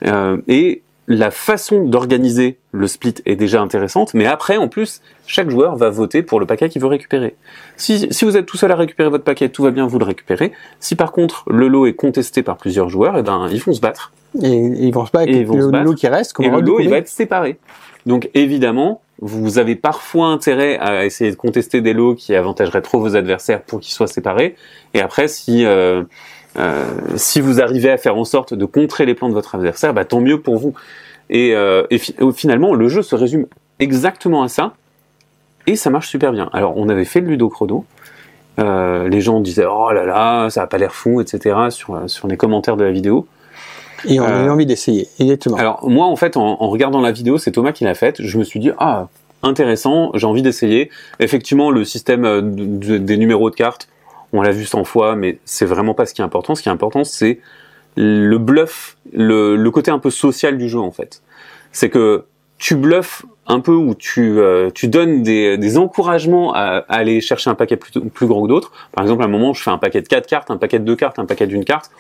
Euh, 0.05 0.39
et 0.49 0.83
la 1.09 1.31
façon 1.31 1.85
d'organiser 1.85 2.59
le 2.73 2.87
split 2.87 3.15
est 3.27 3.37
déjà 3.37 3.61
intéressante, 3.61 4.13
mais 4.15 4.27
après, 4.27 4.57
en 4.57 4.69
plus, 4.69 5.01
chaque 5.27 5.51
joueur 5.51 5.77
va 5.77 5.89
voter 5.89 6.23
pour 6.23 6.41
le 6.41 6.47
paquet 6.47 6.69
qu'il 6.69 6.83
veut 6.83 6.89
récupérer. 6.89 7.37
Si, 7.77 8.09
si 8.11 8.25
vous 8.25 8.37
êtes 8.37 8.47
tout 8.47 8.57
seul 8.57 8.73
à 8.73 8.77
récupérer 8.77 9.09
votre 9.09 9.25
paquet, 9.25 9.49
tout 9.49 9.63
va 9.63 9.71
bien, 9.71 9.87
vous 9.87 9.99
le 9.99 10.05
récupérez. 10.05 10.53
Si 10.81 10.97
par 10.97 11.13
contre, 11.13 11.45
le 11.49 11.69
lot 11.69 11.87
est 11.87 11.95
contesté 11.95 12.43
par 12.43 12.57
plusieurs 12.57 12.89
joueurs, 12.89 13.17
eh 13.19 13.23
ben, 13.23 13.49
ils 13.51 13.61
vont 13.61 13.73
se 13.73 13.81
battre. 13.81 14.13
Et 14.43 14.49
ils 14.49 14.93
vont 14.93 15.07
se 15.07 15.13
battre 15.13 15.29
Et 15.31 15.45
vont 15.45 15.57
le 15.57 15.63
se 15.63 15.69
battre. 15.69 15.85
lot 15.85 15.95
qui 15.95 16.09
reste. 16.09 16.33
qu'on 16.33 16.43
et 16.43 16.51
le 16.51 16.61
lot, 16.61 16.81
il 16.81 16.91
va 16.91 16.99
être 16.99 17.09
séparé. 17.09 17.59
Donc, 18.05 18.31
évidemment, 18.35 19.01
vous 19.21 19.59
avez 19.59 19.77
parfois 19.77 20.27
intérêt 20.27 20.79
à 20.79 21.05
essayer 21.07 21.31
de 21.31 21.37
contester 21.37 21.81
des 21.81 21.93
lots 21.93 22.15
qui 22.15 22.35
avantageraient 22.35 22.83
trop 22.83 23.01
vos 23.01 23.17
adversaires 23.17 23.63
pour 23.63 23.81
qu'ils 23.81 23.95
soient 23.95 24.07
séparés. 24.07 24.57
Et 24.95 25.01
après, 25.01 25.27
si, 25.27 25.65
euh, 25.65 26.03
si 27.17 27.41
vous 27.41 27.61
arrivez 27.61 27.91
à 27.91 27.97
faire 27.99 28.17
en 28.17 28.25
sorte 28.25 28.55
de 28.55 28.65
contrer 28.65 29.05
les 29.07 29.15
plans 29.15 29.29
de 29.29 29.35
votre 29.35 29.55
adversaire, 29.55 29.93
bah, 29.95 30.05
tant 30.05 30.21
mieux 30.21 30.41
pour 30.41 30.57
vous. 30.57 30.75
Et, 31.29 31.55
euh, 31.55 31.85
et 31.91 31.99
fi- 31.99 32.15
euh, 32.21 32.33
finalement, 32.33 32.73
le 32.75 32.89
jeu 32.89 33.03
se 33.03 33.15
résume 33.15 33.47
exactement 33.79 34.43
à 34.43 34.49
ça, 34.49 34.75
et 35.67 35.77
ça 35.77 35.91
marche 35.91 36.09
super 36.09 36.33
bien. 36.33 36.49
Alors, 36.53 36.77
on 36.77 36.89
avait 36.89 37.05
fait 37.05 37.21
le 37.21 37.29
Ludo 37.29 37.49
Chrono. 37.49 37.85
Euh, 38.59 39.09
les 39.09 39.21
gens 39.21 39.41
disaient 39.41 39.67
oh 39.69 39.91
là 39.93 40.05
là, 40.07 40.49
ça 40.49 40.63
a 40.63 40.67
pas 40.67 40.79
l'air 40.79 40.95
fou, 40.95 41.21
etc. 41.21 41.57
sur 41.71 42.01
sur 42.07 42.27
les 42.29 42.37
commentaires 42.39 42.77
de 42.79 42.85
la 42.85 42.91
vidéo. 42.93 43.27
Et 44.09 44.19
on 44.21 44.25
a 44.25 44.29
eu 44.45 44.47
Euh, 44.47 44.53
envie 44.53 44.65
d'essayer. 44.67 45.09
Exactement. 45.19 45.57
Alors 45.57 45.87
moi 45.89 46.07
en 46.07 46.17
fait 46.17 46.37
en, 46.39 46.57
en 46.63 46.69
regardant 46.71 47.01
la 47.03 47.13
vidéo, 47.13 47.37
c'est 47.37 47.51
Thomas 47.51 47.73
qui 47.73 47.85
l'a 47.85 47.95
faite, 47.95 48.23
je 48.23 48.39
me 48.39 48.45
suis 48.45 48.61
dit 48.61 48.71
ah 48.79 49.09
intéressant, 49.43 50.11
j'ai 50.15 50.27
envie 50.27 50.41
d'essayer. 50.43 50.91
Effectivement 51.21 51.71
le 51.71 51.85
système 51.85 52.25
euh, 52.25 52.41
de- 52.41 52.65
de- 52.65 52.99
des 52.99 53.17
numéros 53.19 53.51
de 53.51 53.55
cartes, 53.57 53.89
on 54.33 54.43
l'a 54.43 54.53
vu 54.53 54.65
100 54.65 54.85
fois, 54.85 55.17
mais 55.17 55.39
c'est 55.45 55.67
vraiment 55.67 55.95
pas 55.95 56.07
ce 56.07 56.15
qui 56.15 56.21
est 56.21 56.25
important. 56.25 56.55
Ce 56.55 56.63
qui 56.63 56.69
est 56.69 56.73
important 56.73 57.05
c'est 57.05 57.41
le 57.97 58.37
bluff, 58.39 58.97
le, 59.13 59.57
le 59.57 59.71
côté 59.71 59.91
un 59.91 59.99
peu 59.99 60.11
social 60.11 60.59
du 60.59 60.69
jeu 60.69 60.81
en 60.81 60.91
fait. 60.91 61.23
C'est 61.73 61.91
que 61.91 62.25
tu 62.59 62.75
bluffes 62.75 63.25
un 63.47 63.61
peu 63.61 63.73
ou 63.73 63.95
tu, 63.95 64.39
euh, 64.39 64.71
tu 64.75 64.89
donnes 64.89 65.23
des, 65.23 65.57
des 65.57 65.79
encouragements 65.79 66.53
à, 66.55 66.85
aller 66.89 67.21
chercher 67.21 67.51
un 67.51 67.55
paquet 67.55 67.77
plus, 67.77 67.93
plus 68.01 68.27
grand 68.27 68.43
que 68.43 68.49
d'autres. 68.49 68.73
Par 68.93 69.05
exemple, 69.05 69.23
à 69.23 69.27
un 69.27 69.29
moment, 69.29 69.53
je 69.53 69.63
fais 69.63 69.71
un 69.71 69.79
paquet 69.79 70.01
de 70.01 70.09
4 70.09 70.27
cartes, 70.27 70.51
un 70.51 70.57
paquet 70.57 70.79
de 70.79 70.85
2 70.85 70.97
cartes, 70.97 71.19
un 71.19 71.27
paquet 71.27 71.47
d'une 71.47 71.65
carte. 71.65 71.91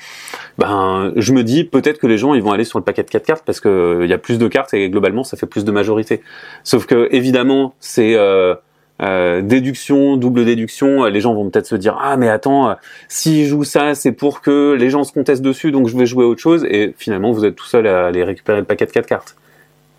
Ben, 0.59 1.12
je 1.14 1.33
me 1.33 1.45
dis 1.45 1.64
peut-être 1.64 1.99
que 1.99 2.06
les 2.06 2.18
gens 2.18 2.35
ils 2.35 2.42
vont 2.42 2.52
aller 2.52 2.64
sur 2.64 2.78
le 2.78 2.85
paquet 2.85 3.02
de 3.02 3.11
4 3.11 3.25
cartes 3.25 3.42
parce 3.45 3.61
que 3.61 3.68
euh, 3.68 4.06
y 4.06 4.12
a 4.12 4.18
plus 4.18 4.38
de 4.38 4.49
cartes 4.49 4.75
et 4.75 4.88
globalement 4.90 5.25
ça 5.25 5.37
fait 5.37 5.47
plus 5.47 5.64
de 5.64 5.71
majorité. 5.71 6.23
Sauf 6.64 6.87
que 6.87 7.09
évidemment, 7.12 7.75
c'est 7.78 8.16
euh, 8.16 8.54
euh, 9.02 9.42
déduction, 9.42 10.16
double 10.16 10.44
déduction, 10.44 11.04
les 11.04 11.20
gens 11.20 11.34
vont 11.34 11.48
peut-être 11.50 11.66
se 11.66 11.76
dire 11.76 11.98
ah 12.00 12.16
mais 12.16 12.28
attends, 12.28 12.70
euh, 12.70 12.74
si 13.08 13.44
je 13.44 13.50
joue 13.50 13.64
ça, 13.64 13.94
c'est 13.94 14.12
pour 14.12 14.40
que 14.40 14.72
les 14.78 14.90
gens 14.90 15.04
se 15.04 15.12
contestent 15.12 15.42
dessus, 15.42 15.70
donc 15.70 15.88
je 15.88 15.96
vais 15.96 16.06
jouer 16.06 16.24
autre 16.24 16.40
chose 16.40 16.64
et 16.64 16.94
finalement 16.96 17.32
vous 17.32 17.44
êtes 17.44 17.56
tout 17.56 17.66
seul 17.66 17.86
à 17.86 18.06
aller 18.06 18.24
récupérer 18.24 18.58
le 18.58 18.64
paquet 18.64 18.86
de 18.86 18.92
4 18.92 19.06
cartes. 19.06 19.36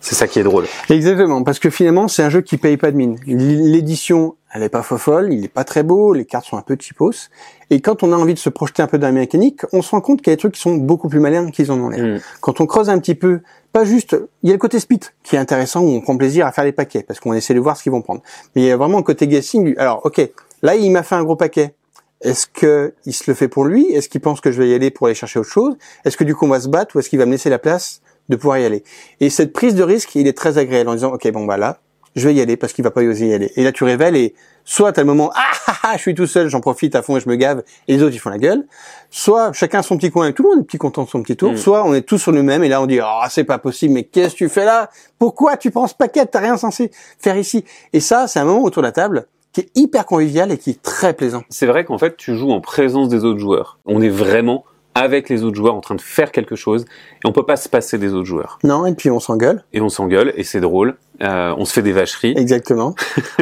C'est 0.00 0.14
ça 0.14 0.28
qui 0.28 0.38
est 0.38 0.44
drôle. 0.44 0.64
Exactement, 0.90 1.42
parce 1.42 1.58
que 1.58 1.70
finalement, 1.70 2.06
c'est 2.06 2.22
un 2.22 2.30
jeu 2.30 2.40
qui 2.40 2.56
paye 2.56 2.76
pas 2.76 2.92
de 2.92 2.96
mine. 2.96 3.18
L'édition, 3.26 4.36
elle 4.54 4.62
est 4.62 4.68
pas 4.68 4.82
fofolle, 4.82 5.32
il 5.32 5.44
est 5.44 5.52
pas 5.52 5.64
très 5.64 5.82
beau, 5.82 6.14
les 6.14 6.24
cartes 6.24 6.46
sont 6.46 6.56
un 6.56 6.62
peu 6.62 6.76
cheapos. 6.78 7.30
Et 7.70 7.80
quand 7.80 8.04
on 8.04 8.12
a 8.12 8.16
envie 8.16 8.34
de 8.34 8.38
se 8.38 8.48
projeter 8.48 8.80
un 8.80 8.86
peu 8.86 8.98
dans 8.98 9.08
la 9.08 9.12
mécanique, 9.12 9.62
on 9.72 9.82
se 9.82 9.90
rend 9.90 10.00
compte 10.00 10.22
qu'il 10.22 10.30
y 10.30 10.32
a 10.32 10.36
des 10.36 10.40
trucs 10.40 10.54
qui 10.54 10.60
sont 10.60 10.76
beaucoup 10.76 11.08
plus 11.08 11.18
malins 11.18 11.50
qu'ils 11.50 11.72
en 11.72 11.80
ont 11.80 11.88
l'air. 11.88 12.04
Mm. 12.04 12.20
Quand 12.40 12.60
on 12.60 12.66
creuse 12.66 12.88
un 12.90 12.98
petit 13.00 13.16
peu, 13.16 13.40
pas 13.72 13.84
juste, 13.84 14.16
il 14.42 14.48
y 14.48 14.50
a 14.50 14.54
le 14.54 14.58
côté 14.58 14.80
split 14.80 15.00
qui 15.22 15.36
est 15.36 15.38
intéressant 15.38 15.82
où 15.82 15.88
on 15.88 16.00
prend 16.00 16.16
plaisir 16.16 16.46
à 16.46 16.52
faire 16.52 16.64
les 16.64 16.72
paquets 16.72 17.02
parce 17.02 17.20
qu'on 17.20 17.34
essaie 17.34 17.54
de 17.54 17.60
voir 17.60 17.76
ce 17.76 17.82
qu'ils 17.82 17.92
vont 17.92 18.02
prendre. 18.02 18.22
Mais 18.54 18.62
il 18.62 18.64
y 18.66 18.70
a 18.70 18.76
vraiment 18.76 18.98
un 18.98 19.02
côté 19.02 19.26
guessing. 19.26 19.74
Alors, 19.78 20.00
ok, 20.04 20.20
là 20.62 20.74
il 20.74 20.90
m'a 20.90 21.02
fait 21.02 21.14
un 21.14 21.24
gros 21.24 21.36
paquet. 21.36 21.74
Est-ce 22.20 22.46
que 22.46 22.94
il 23.04 23.12
se 23.12 23.24
le 23.28 23.34
fait 23.34 23.48
pour 23.48 23.64
lui? 23.64 23.92
Est-ce 23.92 24.08
qu'il 24.08 24.20
pense 24.20 24.40
que 24.40 24.50
je 24.50 24.60
vais 24.60 24.68
y 24.68 24.74
aller 24.74 24.90
pour 24.90 25.06
aller 25.06 25.14
chercher 25.14 25.38
autre 25.38 25.50
chose? 25.50 25.76
Est-ce 26.04 26.16
que 26.16 26.24
du 26.24 26.34
coup 26.34 26.46
on 26.46 26.48
va 26.48 26.60
se 26.60 26.68
battre 26.68 26.96
ou 26.96 26.98
est-ce 26.98 27.08
qu'il 27.08 27.18
va 27.18 27.26
me 27.26 27.32
laisser 27.32 27.50
la 27.50 27.58
place 27.58 28.00
de 28.28 28.36
pouvoir 28.36 28.58
y 28.58 28.64
aller? 28.64 28.82
Et 29.20 29.30
cette 29.30 29.52
prise 29.52 29.74
de 29.74 29.82
risque, 29.82 30.14
il 30.14 30.26
est 30.26 30.36
très 30.36 30.58
agréable 30.58 30.90
en 30.90 30.94
disant 30.94 31.12
ok 31.12 31.30
bon 31.30 31.44
bah 31.44 31.56
là, 31.56 31.78
je 32.16 32.28
vais 32.28 32.34
y 32.34 32.40
aller 32.40 32.56
parce 32.56 32.72
qu'il 32.72 32.84
va 32.84 32.90
pas 32.90 33.02
oser 33.02 33.28
y 33.28 33.34
aller. 33.34 33.52
Et 33.56 33.64
là 33.64 33.72
tu 33.72 33.84
révèles 33.84 34.16
et 34.16 34.34
soit 34.64 34.92
t'as 34.92 35.02
le 35.02 35.06
moment 35.06 35.30
ah, 35.34 35.42
ah, 35.66 35.76
ah 35.84 35.92
je 35.96 36.02
suis 36.02 36.14
tout 36.14 36.26
seul, 36.26 36.48
j'en 36.48 36.60
profite 36.60 36.94
à 36.94 37.02
fond 37.02 37.16
et 37.16 37.20
je 37.20 37.28
me 37.28 37.36
gave, 37.36 37.62
et 37.86 37.96
les 37.96 38.02
autres 38.02 38.14
ils 38.14 38.18
font 38.18 38.30
la 38.30 38.38
gueule. 38.38 38.66
Soit 39.10 39.52
chacun 39.52 39.82
son 39.82 39.96
petit 39.96 40.10
coin, 40.10 40.28
et 40.28 40.32
tout 40.32 40.42
le 40.42 40.50
monde 40.50 40.60
est 40.60 40.66
petit 40.66 40.78
content 40.78 41.04
de 41.04 41.08
son 41.08 41.22
petit 41.22 41.36
tour. 41.36 41.52
Mm. 41.52 41.56
Soit 41.56 41.84
on 41.84 41.94
est 41.94 42.02
tous 42.02 42.18
sur 42.18 42.32
le 42.32 42.42
même 42.42 42.64
et 42.64 42.68
là 42.68 42.82
on 42.82 42.86
dit 42.86 43.00
ah 43.00 43.26
c'est 43.30 43.44
pas 43.44 43.58
possible, 43.58 43.94
mais 43.94 44.04
qu'est-ce 44.04 44.34
que 44.34 44.38
tu 44.38 44.48
fais 44.48 44.64
là? 44.64 44.90
Pourquoi 45.18 45.56
tu 45.56 45.70
prends 45.70 45.86
ce 45.86 45.94
paquet? 45.94 46.26
T'as 46.26 46.40
rien 46.40 46.56
censé 46.56 46.90
faire 47.18 47.36
ici. 47.36 47.64
Et 47.92 48.00
ça 48.00 48.26
c'est 48.26 48.38
un 48.38 48.44
moment 48.44 48.62
autour 48.62 48.82
de 48.82 48.88
la 48.88 48.92
table 48.92 49.26
qui 49.52 49.62
est 49.62 49.70
hyper 49.74 50.06
convivial 50.06 50.52
et 50.52 50.58
qui 50.58 50.70
est 50.70 50.82
très 50.82 51.14
plaisant. 51.14 51.42
C'est 51.48 51.66
vrai 51.66 51.84
qu'en 51.84 51.98
fait, 51.98 52.16
tu 52.16 52.36
joues 52.36 52.50
en 52.50 52.60
présence 52.60 53.08
des 53.08 53.24
autres 53.24 53.38
joueurs. 53.38 53.78
On 53.86 54.00
est 54.02 54.08
vraiment 54.08 54.64
avec 54.94 55.28
les 55.28 55.44
autres 55.44 55.56
joueurs 55.56 55.74
en 55.74 55.80
train 55.80 55.94
de 55.94 56.00
faire 56.00 56.32
quelque 56.32 56.56
chose 56.56 56.84
et 56.84 57.28
on 57.28 57.32
peut 57.32 57.46
pas 57.46 57.56
se 57.56 57.68
passer 57.68 57.98
des 57.98 58.14
autres 58.14 58.26
joueurs. 58.26 58.58
Non 58.64 58.84
et 58.84 58.94
puis 58.94 59.10
on 59.10 59.20
s'engueule. 59.20 59.64
Et 59.72 59.80
on 59.80 59.88
s'engueule 59.88 60.32
et 60.36 60.42
c'est 60.42 60.60
drôle. 60.60 60.96
Euh, 61.20 61.54
on 61.58 61.64
se 61.64 61.72
fait 61.72 61.82
des 61.82 61.92
vacheries. 61.92 62.34
Exactement. 62.36 62.94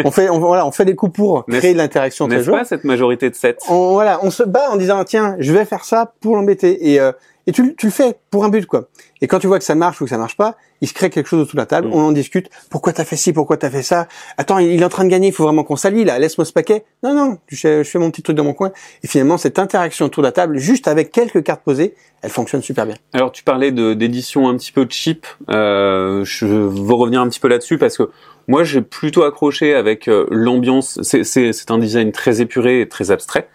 on 0.05 0.11
fait 0.11 0.31
on, 0.31 0.39
voilà 0.39 0.67
on 0.67 0.73
fait 0.73 0.85
des 0.85 0.95
coups 0.95 1.13
pour 1.13 1.45
créer 1.47 1.73
de 1.73 1.79
l'interaction 1.79 2.25
entre 2.25 2.37
les 2.37 2.43
joueurs. 2.43 2.61
pas 2.61 2.65
cette 2.65 2.85
majorité 2.85 3.29
de 3.29 3.35
7 3.35 3.59
on, 3.69 3.93
voilà, 3.93 4.19
on 4.23 4.31
se 4.31 4.43
bat 4.43 4.71
en 4.71 4.77
disant 4.77 5.05
tiens, 5.05 5.37
je 5.39 5.53
vais 5.53 5.65
faire 5.65 5.85
ça 5.85 6.15
pour 6.21 6.37
l'embêter 6.37 6.93
et 6.93 7.01
euh, 7.01 7.13
et 7.47 7.53
tu, 7.53 7.63
le- 7.65 7.75
tu 7.75 7.87
le 7.87 7.93
fais 7.93 8.17
pour 8.31 8.45
un 8.45 8.49
but 8.49 8.67
quoi. 8.67 8.89
Et 9.23 9.27
quand 9.29 9.39
tu 9.39 9.47
vois 9.47 9.59
que 9.59 9.65
ça 9.65 9.75
marche 9.75 10.01
ou 10.01 10.05
que 10.05 10.11
ça 10.11 10.19
marche 10.19 10.37
pas, 10.37 10.57
il 10.83 10.89
se 10.89 10.93
crée 10.95 11.09
quelque 11.09 11.27
chose 11.29 11.41
autour 11.41 11.55
de 11.55 11.61
la 11.61 11.67
table, 11.67 11.89
Mm. 11.89 11.93
on 11.95 12.01
en 12.01 12.13
discute. 12.13 12.51
Pourquoi 12.71 12.93
t'as 12.93 13.05
fait 13.05 13.17
ci, 13.17 13.33
pourquoi 13.33 13.57
t'as 13.57 13.71
fait 13.71 13.83
ça? 13.83 14.09
Attends, 14.37 14.59
il 14.59 14.81
est 14.81 14.85
en 14.85 14.89
train 14.91 15.05
de 15.05 15.09
gagner, 15.09 15.29
il 15.29 15.33
faut 15.33 15.45
vraiment 15.45 15.65
qu'on 15.65 15.77
s'allie 15.77 16.05
là. 16.05 16.19
Laisse-moi 16.19 16.45
ce 16.45 16.53
paquet. 16.53 16.85
Non 17.03 17.15
non, 17.15 17.39
je 17.49 17.57
fais, 17.57 17.85
je 17.85 17.89
fais 17.91 17.99
mon 17.99 18.11
petit 18.11 18.23
truc 18.23 18.37
dans 18.37 18.45
mon 18.45 18.53
coin. 18.53 18.73
Et 19.03 19.07
finalement, 19.07 19.39
cette 19.39 19.59
interaction 19.59 20.07
autour 20.07 20.23
de 20.23 20.29
la 20.29 20.33
table, 20.33 20.59
juste 20.59 20.87
avec 20.89 21.13
quelques 21.13 21.43
cartes 21.43 21.63
posées, 21.65 21.95
elle 22.23 22.31
fonctionne 22.31 22.63
super 22.63 22.85
bien. 22.87 22.97
Alors 23.15 23.33
tu 23.33 23.43
parlais 23.43 23.71
d'édition 23.73 24.49
un 24.49 24.57
petit 24.57 24.73
peu 24.73 24.87
cheap. 24.91 25.27
Euh, 25.51 26.25
je 26.25 26.47
veux 26.47 26.95
revenir 26.95 27.21
un 27.21 27.29
petit 27.29 27.41
peu 27.41 27.49
là-dessus 27.49 27.79
parce 27.79 27.97
que 27.97 28.11
moi 28.49 28.65
j'ai 28.65 28.83
plutôt 28.83 29.23
accroché 29.25 29.75
avec 29.75 30.09
euh, 30.09 30.27
l'ambiance. 30.31 31.01
C'est 31.03 31.71
un 31.71 31.79
design 31.79 32.13
très 32.13 32.41
épuré 32.41 32.81
et 32.83 32.89
très 32.89 33.11
abstrait. 33.11 33.49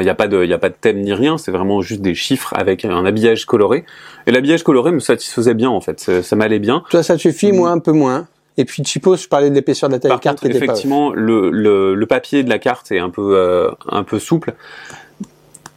Il 0.00 0.04
n'y 0.04 0.10
a 0.10 0.14
pas 0.14 0.28
de 0.28 0.42
il 0.44 0.50
y 0.50 0.52
a 0.54 0.58
pas 0.58 0.68
de 0.68 0.74
thème 0.80 1.00
ni 1.00 1.12
rien. 1.12 1.38
C'est 1.38 1.50
vraiment 1.50 1.80
juste 1.82 2.00
des 2.00 2.14
chiffres 2.14 2.52
avec 2.56 2.84
un 2.84 3.04
habillage 3.04 3.44
coloré. 3.46 3.84
Et 4.26 4.32
l'habillage 4.32 4.62
coloré 4.62 4.92
me 4.92 5.00
satisfaisait 5.00 5.54
bien 5.54 5.70
en 5.70 5.80
fait. 5.80 6.00
Ça, 6.00 6.22
ça 6.22 6.36
m'allait 6.36 6.58
bien. 6.58 6.82
Toi, 6.90 7.02
ça 7.02 7.16
te 7.16 7.20
suffit, 7.20 7.52
Mm. 7.52 7.56
moi 7.56 7.70
un 7.70 7.78
peu 7.78 7.92
moins. 7.92 8.26
Et 8.56 8.64
puis 8.64 8.84
Chipos, 8.84 9.16
je 9.16 9.26
parlais 9.28 9.50
de 9.50 9.54
l'épaisseur 9.54 9.88
de 9.88 9.94
la 9.94 9.98
taille 10.00 10.10
Par 10.10 10.18
de 10.18 10.22
carte 10.22 10.38
contre, 10.40 10.50
était 10.50 10.58
pas. 10.60 10.64
effectivement, 10.72 11.12
le, 11.12 11.50
le, 11.50 11.94
le 11.96 12.06
papier 12.06 12.44
de 12.44 12.48
la 12.48 12.58
carte 12.60 12.92
est 12.92 13.00
un 13.00 13.10
peu 13.10 13.32
euh, 13.36 13.68
un 13.88 14.04
peu 14.04 14.18
souple 14.20 14.54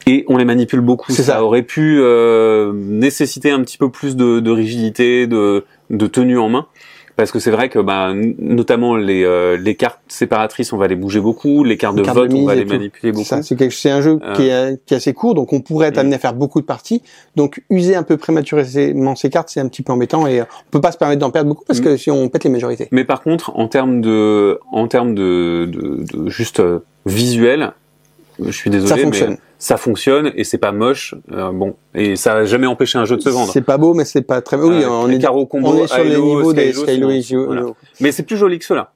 et 0.06 0.24
on 0.28 0.38
les 0.38 0.46
manipule 0.46 0.80
beaucoup. 0.82 1.12
Ça. 1.12 1.44
aurait 1.44 1.64
pu 1.64 1.98
euh, 2.00 2.72
nécessiter 2.74 3.52
un 3.52 3.62
petit 3.62 3.78
peu 3.78 3.90
plus 3.90 4.16
de, 4.16 4.40
de 4.40 4.52
rigidité, 4.52 5.28
de, 5.28 5.66
de 5.90 6.08
tenue 6.08 6.38
en 6.40 6.50
main. 6.50 6.68
Parce 7.18 7.32
que 7.32 7.40
c'est 7.40 7.52
vrai 7.52 7.68
que 7.68 7.80
bah, 7.80 8.14
notamment 8.38 8.96
les, 8.96 9.24
euh, 9.24 9.58
les 9.58 9.74
cartes 9.76 10.00
séparatrices, 10.08 10.72
on 10.72 10.78
va 10.78 10.88
les 10.88 10.96
bouger 10.96 11.20
beaucoup, 11.20 11.64
les 11.64 11.76
cartes 11.76 11.96
de 11.96 12.02
Les 12.02 12.06
cartes 12.06 12.18
de 12.18 12.22
vote, 12.22 12.32
on 12.34 12.46
va 12.46 12.54
les 12.56 12.64
tout. 12.64 12.74
manipuler 12.74 13.12
beaucoup. 13.12 13.26
Ça, 13.26 13.42
c'est 13.42 13.90
un 13.90 14.02
jeu 14.02 14.20
Euh. 14.24 14.34
qui, 14.36 14.44
est, 14.44 14.80
qui 14.86 14.94
est 14.94 14.98
assez 14.98 15.14
court, 15.14 15.34
donc 15.34 15.52
on 15.52 15.60
pourrait 15.60 15.88
être 15.88 15.98
Mm. 15.98 16.02
amené 16.02 16.16
à 16.16 16.20
faire 16.20 16.34
beaucoup 16.36 16.62
de 16.62 16.66
parties. 16.68 17.02
Donc 17.36 17.62
user 17.72 17.96
un 17.96 18.04
peu 18.04 18.18
prématurément 18.18 19.16
ces 19.16 19.30
cartes, 19.32 19.50
c'est 19.50 19.60
un 19.60 19.68
petit 19.68 19.82
peu 19.82 19.92
embêtant 19.92 20.28
et 20.28 20.42
on 20.42 20.46
peut 20.70 20.80
pas 20.80 20.92
se 20.92 20.98
permettre 20.98 21.20
d'en 21.20 21.32
perdre 21.32 21.50
beaucoup 21.50 21.66
parce 21.66 21.80
Mm. 21.80 21.84
que 21.84 21.98
si 21.98 22.12
on 22.12 22.30
pète 22.30 22.44
les 22.44 22.50
majorités. 22.52 22.88
Mais 22.92 23.04
par 23.04 23.22
contre, 23.24 23.52
en 23.58 23.68
termes 23.68 24.00
de, 24.00 24.60
en 24.72 24.88
termes 24.88 25.16
de, 25.16 25.68
de, 25.72 26.06
de 26.14 26.30
juste 26.30 26.60
euh, 26.60 26.80
visuel, 27.08 27.72
je 28.44 28.52
suis 28.52 28.70
désolé, 28.70 28.90
Ça 28.90 28.96
mais 28.96 29.04
fonctionne. 29.04 29.38
ça 29.58 29.78
fonctionne 29.78 30.32
et 30.36 30.44
c'est 30.44 30.58
pas 30.58 30.72
moche. 30.72 31.16
Euh, 31.32 31.52
bon, 31.52 31.76
et 31.96 32.16
ça 32.16 32.34
a 32.36 32.46
jamais 32.46 32.68
empêché 32.68 32.98
un 32.98 33.06
jeu 33.06 33.18
de 33.18 33.22
se 33.22 33.30
vendre. 33.30 33.52
C'est 33.52 33.62
pas 33.62 33.78
beau, 33.78 33.94
mais 33.94 34.06
c'est 34.06 34.22
pas 34.22 34.42
très. 34.42 34.58
Oui, 34.58 34.84
Euh, 34.84 34.90
on 34.90 35.10
est 35.10 35.20
Combo, 35.50 35.70
on 35.70 35.84
est 35.84 35.88
sur 35.88 36.04
les 36.04 36.10
niveaux 36.18 36.54
des 36.54 36.74
Skylo, 36.74 37.10
Gio- 37.12 37.46
voilà. 37.46 37.64
Mais 38.00 38.12
c'est 38.12 38.24
plus 38.24 38.38
joli 38.38 38.60
que 38.60 38.66
cela. 38.66 38.92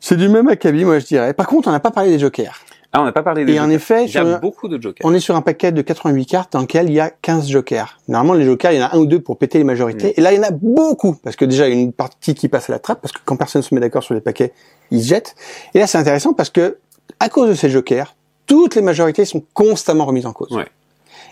C'est 0.00 0.16
du 0.16 0.28
même 0.28 0.48
acabit, 0.48 0.84
moi 0.84 0.98
je 0.98 1.06
dirais. 1.06 1.34
Par 1.34 1.46
contre, 1.46 1.68
on 1.68 1.72
n'a 1.72 1.80
pas 1.80 1.90
parlé 1.90 2.10
des 2.10 2.18
jokers. 2.18 2.58
Ah, 2.92 3.02
on 3.02 3.04
n'a 3.04 3.12
pas 3.12 3.22
parlé 3.22 3.44
des 3.44 3.52
Et 3.52 3.60
en 3.60 3.64
jokers. 3.64 3.76
effet, 3.76 4.04
il 4.06 4.12
y 4.12 4.16
a 4.18 4.38
beaucoup 4.38 4.66
de 4.66 4.80
jokers. 4.82 5.06
on 5.08 5.14
est 5.14 5.20
sur 5.20 5.36
un 5.36 5.42
paquet 5.42 5.70
de 5.70 5.80
88 5.80 6.26
cartes 6.26 6.52
dans 6.54 6.60
lequel 6.60 6.88
il 6.88 6.94
y 6.94 6.98
a 6.98 7.08
15 7.10 7.48
jokers. 7.48 7.98
Normalement, 8.08 8.34
les 8.34 8.44
jokers, 8.44 8.72
il 8.72 8.80
y 8.80 8.82
en 8.82 8.86
a 8.86 8.96
un 8.96 8.98
ou 8.98 9.06
deux 9.06 9.20
pour 9.20 9.38
péter 9.38 9.58
les 9.58 9.64
majorités. 9.64 10.08
Mm. 10.08 10.12
Et 10.16 10.20
là, 10.22 10.32
il 10.32 10.38
y 10.38 10.40
en 10.40 10.48
a 10.48 10.50
beaucoup. 10.50 11.14
Parce 11.22 11.36
que 11.36 11.44
déjà, 11.44 11.68
il 11.68 11.74
y 11.76 11.78
a 11.78 11.80
une 11.80 11.92
partie 11.92 12.34
qui 12.34 12.48
passe 12.48 12.68
à 12.68 12.72
la 12.72 12.78
trappe, 12.80 13.00
parce 13.00 13.12
que 13.12 13.20
quand 13.24 13.36
personne 13.36 13.62
se 13.62 13.72
met 13.74 13.80
d'accord 13.80 14.02
sur 14.02 14.14
les 14.14 14.20
paquets, 14.20 14.52
ils 14.90 15.02
se 15.04 15.08
jettent. 15.10 15.36
Et 15.74 15.78
là, 15.78 15.86
c'est 15.86 15.98
intéressant 15.98 16.32
parce 16.32 16.50
que, 16.50 16.78
à 17.20 17.28
cause 17.28 17.48
de 17.50 17.54
ces 17.54 17.70
jokers, 17.70 18.16
toutes 18.50 18.74
les 18.74 18.82
majorités 18.82 19.24
sont 19.24 19.44
constamment 19.54 20.04
remises 20.06 20.26
en 20.26 20.32
cause. 20.32 20.50
Ouais. 20.50 20.66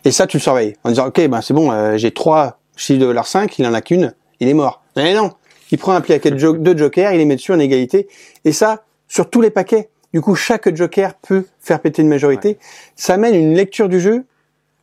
Et 0.04 0.12
ça, 0.12 0.28
tu 0.28 0.36
le 0.36 0.40
surveilles. 0.40 0.76
En 0.84 0.90
disant, 0.90 1.08
OK, 1.08 1.20
ben, 1.26 1.40
c'est 1.40 1.52
bon, 1.52 1.72
euh, 1.72 1.96
j'ai 1.96 2.12
trois 2.12 2.60
chiffres 2.76 3.00
de 3.00 3.06
valeur 3.06 3.26
5, 3.26 3.58
il 3.58 3.66
en 3.66 3.74
a 3.74 3.80
qu'une, 3.80 4.14
il 4.38 4.46
est 4.48 4.54
mort. 4.54 4.82
Mais 4.94 5.14
non! 5.14 5.32
Il 5.72 5.78
prend 5.78 5.92
un 5.94 6.00
paquet 6.00 6.30
de, 6.30 6.38
jo- 6.38 6.56
de 6.56 6.78
jokers, 6.78 7.12
il 7.12 7.18
les 7.18 7.24
met 7.24 7.34
dessus 7.34 7.52
en 7.52 7.58
égalité. 7.58 8.06
Et 8.44 8.52
ça, 8.52 8.84
sur 9.08 9.28
tous 9.28 9.40
les 9.40 9.50
paquets. 9.50 9.88
Du 10.14 10.20
coup, 10.20 10.36
chaque 10.36 10.72
joker 10.74 11.14
peut 11.14 11.44
faire 11.60 11.80
péter 11.80 12.02
une 12.02 12.08
majorité. 12.08 12.56
Ça 12.94 13.14
amène 13.14 13.34
une 13.34 13.54
lecture 13.54 13.88
du 13.88 13.98
jeu 14.00 14.24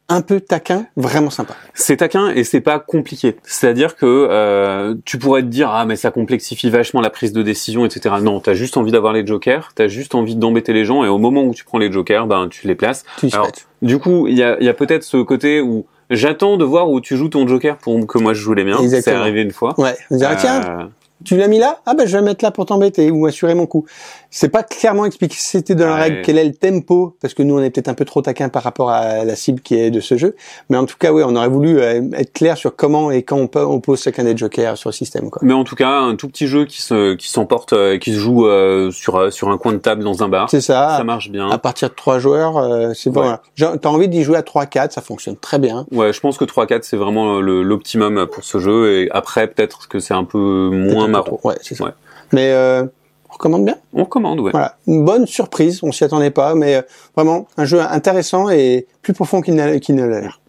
un 0.08 0.22
peu 0.22 0.40
taquin, 0.40 0.86
vraiment 0.96 1.30
sympa. 1.30 1.56
C'est 1.74 1.98
taquin 1.98 2.30
et 2.30 2.44
c'est 2.44 2.62
pas 2.62 2.80
compliqué. 2.80 3.38
C'est-à-dire 3.44 3.96
que 3.96 4.06
euh, 4.06 4.96
tu 5.04 5.18
pourrais 5.18 5.42
te 5.42 5.48
dire 5.48 5.70
ah 5.72 5.86
mais 5.86 5.96
ça 5.96 6.12
complexifie 6.12 6.70
vachement 6.70 7.02
la 7.02 7.10
prise 7.10 7.34
de 7.34 7.42
décision, 7.42 7.86
etc. 7.86 8.16
Non, 8.22 8.40
t'as 8.40 8.54
juste 8.54 8.78
envie 8.78 8.92
d'avoir 8.92 9.14
les 9.14 9.26
jokers, 9.26 9.72
t'as 9.74 9.88
juste 9.88 10.14
envie 10.16 10.36
d'embêter 10.36 10.74
les 10.74 10.86
gens 10.86 11.04
et 11.04 11.08
au 11.08 11.18
moment 11.18 11.44
où 11.44 11.54
tu 11.54 11.66
prends 11.66 11.80
les 11.80 11.92
jokers, 11.92 12.28
ben 12.28 12.48
tu 12.50 12.68
les 12.68 12.76
places. 12.76 13.04
Tu 13.18 13.30
Alors. 13.34 13.52
Du 13.82 14.00
coup, 14.00 14.28
il 14.28 14.38
y 14.38 14.44
a, 14.44 14.62
y 14.62 14.70
a 14.70 14.74
peut-être 14.74 15.04
ce 15.04 15.18
côté 15.18 15.62
où 15.62 15.86
j'attends 16.10 16.58
de 16.58 16.66
voir 16.66 16.90
où 16.90 17.02
tu 17.02 17.18
joues 17.18 17.30
ton 17.30 17.48
joker 17.48 17.78
pour 17.78 18.06
que 18.06 18.18
moi 18.20 18.34
je 18.34 18.42
joue 18.42 18.54
les 18.54 18.64
miens. 18.64 18.78
C'est 18.88 19.08
arrivé 19.08 19.42
une 19.42 19.52
fois. 19.52 19.74
Ouais. 19.80 19.96
On 20.12 20.18
dirait, 20.18 20.38
tiens, 20.38 20.62
Euh, 20.62 20.84
tu 21.24 21.38
l'as 21.38 21.48
mis 21.48 21.60
là? 21.60 21.80
Ah 21.86 21.94
ben 21.94 22.06
je 22.06 22.12
vais 22.12 22.20
le 22.20 22.26
mettre 22.26 22.44
là 22.44 22.52
pour 22.52 22.66
t'embêter 22.66 23.10
ou 23.12 23.26
assurer 23.26 23.56
mon 23.56 23.66
coup. 23.66 23.86
C'est 24.30 24.50
pas 24.50 24.64
clairement 24.64 25.06
expliqué 25.06 25.36
c'était 25.40 25.76
dans 25.76 25.88
la 25.88 25.96
Ouais. 25.96 26.02
règle 26.02 26.22
quel 26.24 26.38
est 26.38 26.44
le 26.44 26.54
tempo 26.54 27.16
parce 27.22 27.34
que 27.34 27.42
nous 27.42 27.58
on 27.58 27.62
est 27.64 27.70
peut-être 27.70 27.88
un 27.88 27.94
peu 27.94 28.04
trop 28.04 28.22
taquin 28.22 28.50
par 28.50 28.64
rapport 28.64 28.90
à 28.90 29.24
la 29.24 29.36
cible 29.36 29.62
qui 29.62 29.76
est 29.76 29.92
de 29.92 30.02
ce 30.02 30.18
jeu. 30.18 30.36
Mais 30.70 30.76
en 30.78 30.86
tout 30.86 30.98
cas 31.00 31.14
oui, 31.14 31.24
on 31.26 31.36
aurait 31.36 31.48
voulu 31.48 31.80
euh, 31.80 32.02
être 32.14 32.34
clair 32.34 32.58
sur 32.58 32.76
comment 32.76 33.12
et 33.12 33.24
quand 33.24 33.38
on, 33.38 33.48
peut, 33.48 33.64
on 33.66 33.80
pose 33.80 34.02
chacun 34.02 34.26
des 34.26 34.36
jokers 34.36 34.78
sur 34.78 34.90
le 34.90 34.94
système 34.94 35.30
quoi. 35.30 35.42
Mais 35.44 35.54
en 35.54 35.64
tout 35.64 35.76
cas, 35.76 35.90
un 35.90 36.16
tout 36.16 36.28
petit 36.28 36.48
jeu 36.48 36.66
qui 36.66 36.82
se 36.82 37.14
qui 37.16 37.30
s'emporte, 37.30 37.72
euh, 37.74 37.98
qui 37.98 38.12
se 38.14 38.18
joue 38.20 38.46
euh, 38.48 38.92
sur 38.92 39.32
sur 39.32 39.50
un 39.50 39.58
coin 39.58 39.72
de 39.72 39.78
table 39.78 40.04
dans 40.04 40.22
un 40.22 40.28
bar. 40.28 40.50
C'est 40.50 40.60
ça. 40.62 40.96
Ça 40.98 41.04
marche 41.06 41.30
bien. 41.30 41.50
À 41.50 41.58
partir 41.58 41.90
de 41.90 41.94
trois 41.96 42.20
joueurs, 42.20 42.58
euh, 42.58 42.92
c'est 42.94 43.10
bon. 43.10 43.22
Ouais. 43.22 43.26
voilà. 43.28 43.42
Genre, 43.56 43.76
T'as 43.82 43.90
envie 43.90 44.10
d'y 44.10 44.24
jouer 44.24 44.38
à 44.38 44.42
3-4, 44.42 44.92
ça 44.92 45.02
fonctionne 45.02 45.38
très 45.38 45.60
bien. 45.60 45.86
Ouais, 45.92 46.12
je 46.12 46.20
pense 46.20 46.38
que 46.38 46.44
3-4 46.46 46.80
c'est 46.84 46.98
vraiment 46.98 47.40
l'optimum 47.40 48.28
pour 48.32 48.44
ce 48.44 48.58
jeu 48.60 48.92
et 48.92 49.10
après 49.12 49.48
peut-être 49.48 49.88
que 49.88 50.00
c'est 50.00 50.14
un 50.14 50.24
peu 50.26 50.70
moins 50.72 51.05
un 51.14 51.22
trop. 51.22 51.40
Ouais, 51.44 51.56
c'est 51.62 51.76
ça. 51.76 51.86
Ouais. 51.86 51.92
Mais 52.32 52.52
euh, 52.52 52.84
on 53.30 53.34
recommande 53.34 53.66
bien. 53.66 53.76
On 53.94 54.04
recommande, 54.04 54.40
ouais. 54.40 54.52
Voilà, 54.52 54.78
une 54.88 55.04
bonne 55.06 55.28
surprise, 55.28 55.82
on 55.84 55.92
s'y 55.92 56.04
attendait 56.04 56.32
pas, 56.32 56.56
mais 56.56 56.76
euh, 56.76 56.82
vraiment 57.16 57.48
un 57.58 57.66
jeu 57.66 57.80
intéressant 57.82 58.50
et 58.50 58.88
plus 59.02 59.14
profond 59.14 59.42
qu'il 59.42 59.56
n'a- 59.56 59.74
ne 59.76 60.04
l'a 60.06 60.22
l'air. 60.22 60.40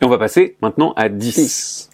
Et 0.00 0.04
on 0.04 0.08
va 0.08 0.18
passer 0.18 0.56
maintenant 0.62 0.92
à 0.96 1.08
10. 1.08 1.34
10. 1.34 1.90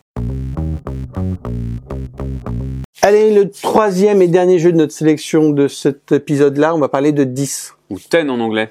Allez, 3.03 3.35
le 3.35 3.51
troisième 3.51 4.23
et 4.23 4.29
dernier 4.29 4.59
jeu 4.59 4.73
de 4.73 4.79
notre 4.79 4.93
sélection 4.93 5.51
de 5.51 5.69
cet 5.69 6.13
épisode-là, 6.13 6.75
on 6.75 6.79
va 6.79 6.89
parler 6.89 7.13
de 7.13 7.25
10. 7.25 7.75
ou 7.91 7.97
10 7.99 8.31
en 8.31 8.41
anglais. 8.41 8.71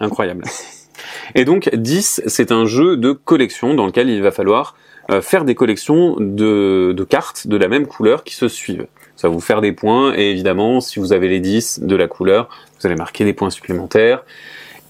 Incroyable. 0.00 0.44
Et 1.34 1.44
donc 1.44 1.68
10, 1.74 2.22
c'est 2.26 2.50
un 2.52 2.64
jeu 2.66 2.96
de 2.96 3.12
collection 3.12 3.74
dans 3.74 3.86
lequel 3.86 4.08
il 4.08 4.22
va 4.22 4.30
falloir 4.30 4.74
euh, 5.10 5.20
faire 5.20 5.44
des 5.44 5.54
collections 5.54 6.16
de, 6.18 6.92
de 6.96 7.04
cartes 7.04 7.46
de 7.46 7.56
la 7.56 7.68
même 7.68 7.86
couleur 7.86 8.24
qui 8.24 8.34
se 8.34 8.48
suivent. 8.48 8.86
Ça 9.16 9.28
va 9.28 9.34
vous 9.34 9.40
faire 9.40 9.60
des 9.60 9.72
points 9.72 10.14
et 10.16 10.30
évidemment, 10.30 10.80
si 10.80 10.98
vous 10.98 11.12
avez 11.12 11.28
les 11.28 11.40
10 11.40 11.80
de 11.80 11.96
la 11.96 12.08
couleur, 12.08 12.48
vous 12.80 12.86
allez 12.86 12.96
marquer 12.96 13.24
des 13.24 13.32
points 13.32 13.50
supplémentaires. 13.50 14.24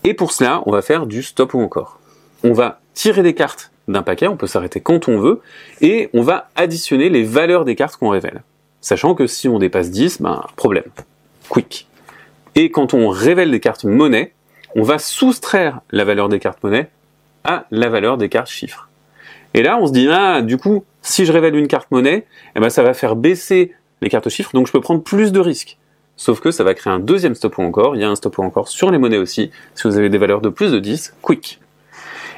Et 0.03 0.15
pour 0.15 0.33
cela, 0.33 0.63
on 0.67 0.73
va 0.73 0.83
faire 0.83 1.07
du 1.07 1.23
stop 1.23 1.55
ou 1.55 1.61
encore. 1.61 1.99
On 2.43 2.53
va 2.53 2.81
tirer 2.95 3.23
des 3.23 3.35
cartes 3.35 3.71
d'un 3.89 4.03
paquet, 4.03 4.29
on 4.29 4.37
peut 4.37 4.47
s'arrêter 4.47 4.81
quand 4.81 5.09
on 5.09 5.19
veut, 5.19 5.41
et 5.81 6.09
on 6.15 6.23
va 6.23 6.49
additionner 6.57 7.11
les 7.11 7.23
valeurs 7.23 7.65
des 7.65 7.75
cartes 7.75 7.97
qu'on 7.97 8.09
révèle. 8.09 8.43
Sachant 8.81 9.15
que 9.15 9.27
si 9.27 9.49
on 9.49 9.59
dépasse 9.59 9.91
10, 9.91 10.23
ben, 10.23 10.45
problème. 10.57 10.85
Quick. 11.49 11.87
Et 12.55 12.71
quand 12.71 12.95
on 12.95 13.09
révèle 13.09 13.51
des 13.51 13.61
cartes 13.61 13.85
monnaie, 13.85 14.33
on 14.77 14.83
va 14.83 14.99
soustraire 14.99 15.81
la 15.91 16.05
valeur 16.05 16.29
des 16.29 16.39
cartes 16.39 16.63
monnaie 16.63 16.89
à 17.45 17.67
la 17.71 17.89
valeur 17.89 18.17
des 18.17 18.29
cartes 18.29 18.49
chiffres. 18.49 18.89
Et 19.55 19.63
là, 19.63 19.79
on 19.81 19.87
se 19.87 19.93
dit, 19.93 20.09
ah, 20.11 20.43
du 20.43 20.59
coup, 20.59 20.85
si 21.01 21.25
je 21.25 21.33
révèle 21.33 21.55
une 21.55 21.69
carte 21.69 21.91
monnaie, 21.91 22.27
eh 22.57 22.61
ben, 22.61 22.71
ça 22.71 22.83
va 22.83 22.93
faire 22.93 23.17
baisser 23.17 23.73
les 24.03 24.11
cartes 24.11 24.29
chiffres, 24.29 24.51
donc 24.53 24.67
je 24.67 24.73
peux 24.73 24.81
prendre 24.81 25.03
plus 25.03 25.33
de 25.33 25.41
risques. 25.41 25.79
Sauf 26.17 26.41
que 26.41 26.51
ça 26.51 26.65
va 26.65 26.75
créer 26.75 26.93
un 26.93 26.99
deuxième 26.99 27.35
stop 27.35 27.59
encore, 27.59 27.97
il 27.97 28.03
y 28.03 28.05
a 28.05 28.11
un 28.11 28.15
stop 28.15 28.39
ou 28.39 28.43
encore 28.43 28.69
sur 28.69 28.91
les 28.91 28.99
monnaies 28.99 29.19
aussi, 29.19 29.51
si 29.75 29.89
vous 29.89 29.97
avez 29.97 30.09
des 30.09 30.19
valeurs 30.19 30.41
de 30.41 30.49
plus 30.49 30.71
de 30.71 30.79
10, 30.79 31.15
quick. 31.23 31.61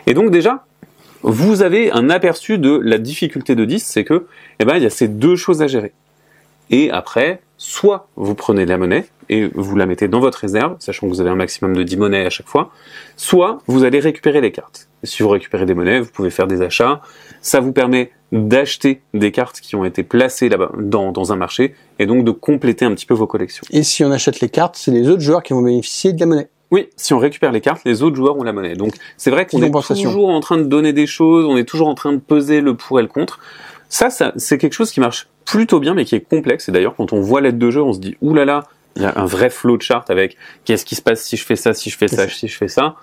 Et 0.07 0.15
donc 0.15 0.31
déjà, 0.31 0.65
vous 1.23 1.63
avez 1.63 1.91
un 1.91 2.09
aperçu 2.09 2.59
de 2.59 2.81
la 2.83 2.99
difficulté 2.99 3.55
de 3.55 3.65
10, 3.65 3.85
c'est 3.85 4.05
que, 4.05 4.27
eh 4.61 4.65
ben, 4.65 4.77
il 4.77 4.83
y 4.83 4.87
a 4.87 4.91
ces 4.91 5.09
deux 5.09 5.37
choses 5.37 5.63
à 5.63 5.67
gérer. 5.67 5.93
Et 6.71 6.91
après, 6.91 7.41
soit 7.59 8.09
vous 8.17 8.35
prenez 8.35 8.65
de 8.65 8.71
la 8.71 8.79
monnaie 8.79 9.07
et 9.29 9.49
vous 9.55 9.77
la 9.77 9.87
mettez 9.87 10.09
dans 10.09 10.21
votre 10.21 10.39
réserve, 10.39 10.77
sachant 10.79 11.07
que 11.07 11.13
vous 11.13 11.21
avez 11.21 11.31
un 11.31 11.37
maximum 11.37 11.75
de 11.75 11.83
10 11.83 11.97
monnaies 11.97 12.27
à 12.27 12.31
chaque 12.31 12.47
fois, 12.47 12.71
soit 13.17 13.59
vous 13.67 13.85
allez 13.85 13.99
récupérer 13.99 14.41
les 14.41 14.53
cartes. 14.53 14.89
Et 15.03 15.07
si 15.07 15.23
vous 15.23 15.29
récupérez 15.29 15.67
des 15.67 15.75
monnaies, 15.75 16.01
vous 16.01 16.11
pouvez 16.11 16.31
faire 16.31 16.47
des 16.47 16.63
achats. 16.63 17.01
Ça 17.41 17.61
vous 17.61 17.73
permet 17.73 18.13
d'acheter 18.33 19.03
des 19.15 19.33
cartes 19.33 19.61
qui 19.61 19.77
ont 19.77 19.85
été 19.85 20.03
placées 20.03 20.49
là-bas 20.49 20.73
dans, 20.79 21.13
dans 21.13 21.33
un 21.33 21.37
marché 21.37 21.75
et 21.99 22.07
donc 22.07 22.25
de 22.25 22.31
compléter 22.31 22.85
un 22.85 22.95
petit 22.95 23.07
peu 23.07 23.15
vos 23.15 23.27
collections. 23.27 23.65
Et 23.71 23.83
si 23.83 24.05
on 24.05 24.11
achète 24.11 24.41
les 24.41 24.49
cartes, 24.49 24.77
c'est 24.77 24.91
les 24.91 25.09
autres 25.09 25.23
joueurs 25.23 25.43
qui 25.43 25.53
vont 25.53 25.63
bénéficier 25.63 26.13
de 26.13 26.21
la 26.21 26.27
monnaie. 26.27 26.49
Oui, 26.73 26.89
si 26.97 27.15
on 27.15 27.19
récupère 27.19 27.53
les 27.53 27.61
cartes, 27.61 27.83
les 27.85 28.03
autres 28.03 28.17
joueurs 28.17 28.37
ont 28.37 28.43
la 28.43 28.53
monnaie. 28.53 28.75
Donc 28.75 28.95
c'est 29.17 29.31
vrai 29.31 29.47
qu'on 29.47 29.63
est 29.63 29.71
toujours 29.95 30.31
en 30.31 30.41
train 30.41 30.59
de 30.59 30.65
donner 30.65 30.93
des 30.93 31.07
choses, 31.07 31.45
on 31.45 31.57
est 31.57 31.65
toujours 31.65 31.89
en 31.89 31.95
train 31.95 32.13
de 32.13 32.19
peser 32.19 32.61
le 32.61 32.75
pour 32.75 32.99
et 32.99 33.03
le 33.03 33.09
contre. 33.09 33.39
Ça, 33.89 34.11
ça 34.11 34.33
c'est 34.37 34.59
quelque 34.59 34.73
chose 34.73 34.91
qui 34.91 34.99
marche 34.99 35.29
plutôt 35.47 35.81
bien, 35.81 35.95
mais 35.95 36.05
qui 36.05 36.15
est 36.15 36.21
complexe. 36.21 36.69
Et 36.69 36.73
d'ailleurs, 36.73 36.95
quand 36.95 37.15
on 37.15 37.21
voit 37.21 37.41
l'aide 37.41 37.57
de 37.57 37.71
jeu, 37.71 37.83
on 37.83 37.95
se 37.95 38.01
dit 38.01 38.17
ouh 38.21 38.35
là 38.35 38.45
là, 38.45 38.65
il 38.97 39.03
y 39.03 39.07
a 39.07 39.13
un 39.17 39.25
vrai 39.25 39.49
flow 39.49 39.77
de 39.77 39.83
chart 39.83 40.09
avec 40.11 40.37
qu'est-ce 40.65 40.85
qui 40.85 40.95
se 40.95 41.03
passe 41.03 41.23
si 41.23 41.37
je 41.37 41.45
fais 41.45 41.57
ça, 41.57 41.73
si 41.73 41.89
je 41.89 41.97
fais 41.97 42.09
ça, 42.09 42.29
si 42.29 42.49
je 42.49 42.57
fais 42.57 42.69
ça. 42.69 42.97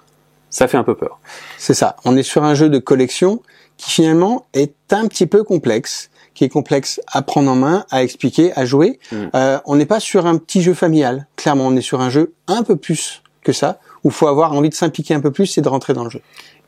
Ça 0.49 0.67
fait 0.67 0.77
un 0.77 0.83
peu 0.83 0.95
peur. 0.95 1.19
C'est 1.57 1.73
ça. 1.73 1.95
On 2.05 2.15
est 2.15 2.23
sur 2.23 2.43
un 2.43 2.53
jeu 2.53 2.69
de 2.69 2.77
collection 2.77 3.41
qui 3.77 3.89
finalement 3.89 4.45
est 4.53 4.75
un 4.91 5.07
petit 5.07 5.25
peu 5.25 5.43
complexe, 5.43 6.11
qui 6.35 6.43
est 6.43 6.49
complexe 6.49 7.01
à 7.11 7.23
prendre 7.23 7.49
en 7.49 7.55
main, 7.55 7.85
à 7.89 8.03
expliquer, 8.03 8.53
à 8.55 8.65
jouer. 8.65 8.99
Mm. 9.11 9.15
Euh, 9.33 9.59
on 9.65 9.75
n'est 9.75 9.87
pas 9.87 9.99
sur 9.99 10.27
un 10.27 10.37
petit 10.37 10.61
jeu 10.61 10.75
familial. 10.75 11.27
Clairement, 11.37 11.65
on 11.65 11.75
est 11.75 11.81
sur 11.81 12.01
un 12.01 12.11
jeu 12.11 12.33
un 12.47 12.61
peu 12.61 12.75
plus 12.75 13.23
que 13.41 13.51
ça, 13.51 13.79
où 14.03 14.09
faut 14.09 14.27
avoir 14.27 14.53
envie 14.53 14.69
de 14.69 14.75
s'impliquer 14.75 15.13
un 15.15 15.21
peu 15.21 15.31
plus 15.31 15.57
et 15.57 15.61
de 15.61 15.69
rentrer 15.69 15.93
dans 15.93 16.03
le 16.03 16.09
jeu. 16.09 16.21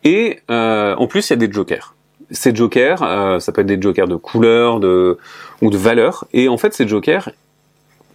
Et 0.04 0.40
euh, 0.50 0.96
en 0.96 1.08
plus, 1.08 1.30
il 1.30 1.32
y 1.32 1.34
a 1.34 1.48
des 1.48 1.52
jokers. 1.52 1.95
Ces 2.32 2.56
jokers, 2.56 3.04
euh, 3.04 3.40
ça 3.40 3.52
peut 3.52 3.62
être 3.62 3.68
des 3.68 3.82
jokers 3.82 4.08
de 4.08 4.16
couleur, 4.16 4.80
de 4.80 5.18
ou 5.62 5.70
de 5.70 5.78
valeur. 5.78 6.26
Et 6.34 6.48
en 6.50 6.58
fait, 6.58 6.74
ces 6.74 6.88
jokers, 6.88 7.30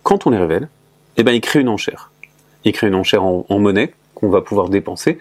quand 0.02 0.26
on 0.26 0.30
les 0.30 0.38
révèle, 0.38 0.68
eh 1.16 1.22
ben, 1.22 1.32
ils 1.32 1.40
créent 1.40 1.60
une 1.60 1.68
enchère. 1.68 2.10
Ils 2.64 2.72
créent 2.72 2.88
une 2.88 2.94
enchère 2.94 3.24
en, 3.24 3.46
en 3.48 3.58
monnaie 3.58 3.92
qu'on 4.14 4.28
va 4.28 4.40
pouvoir 4.42 4.68
dépenser. 4.68 5.18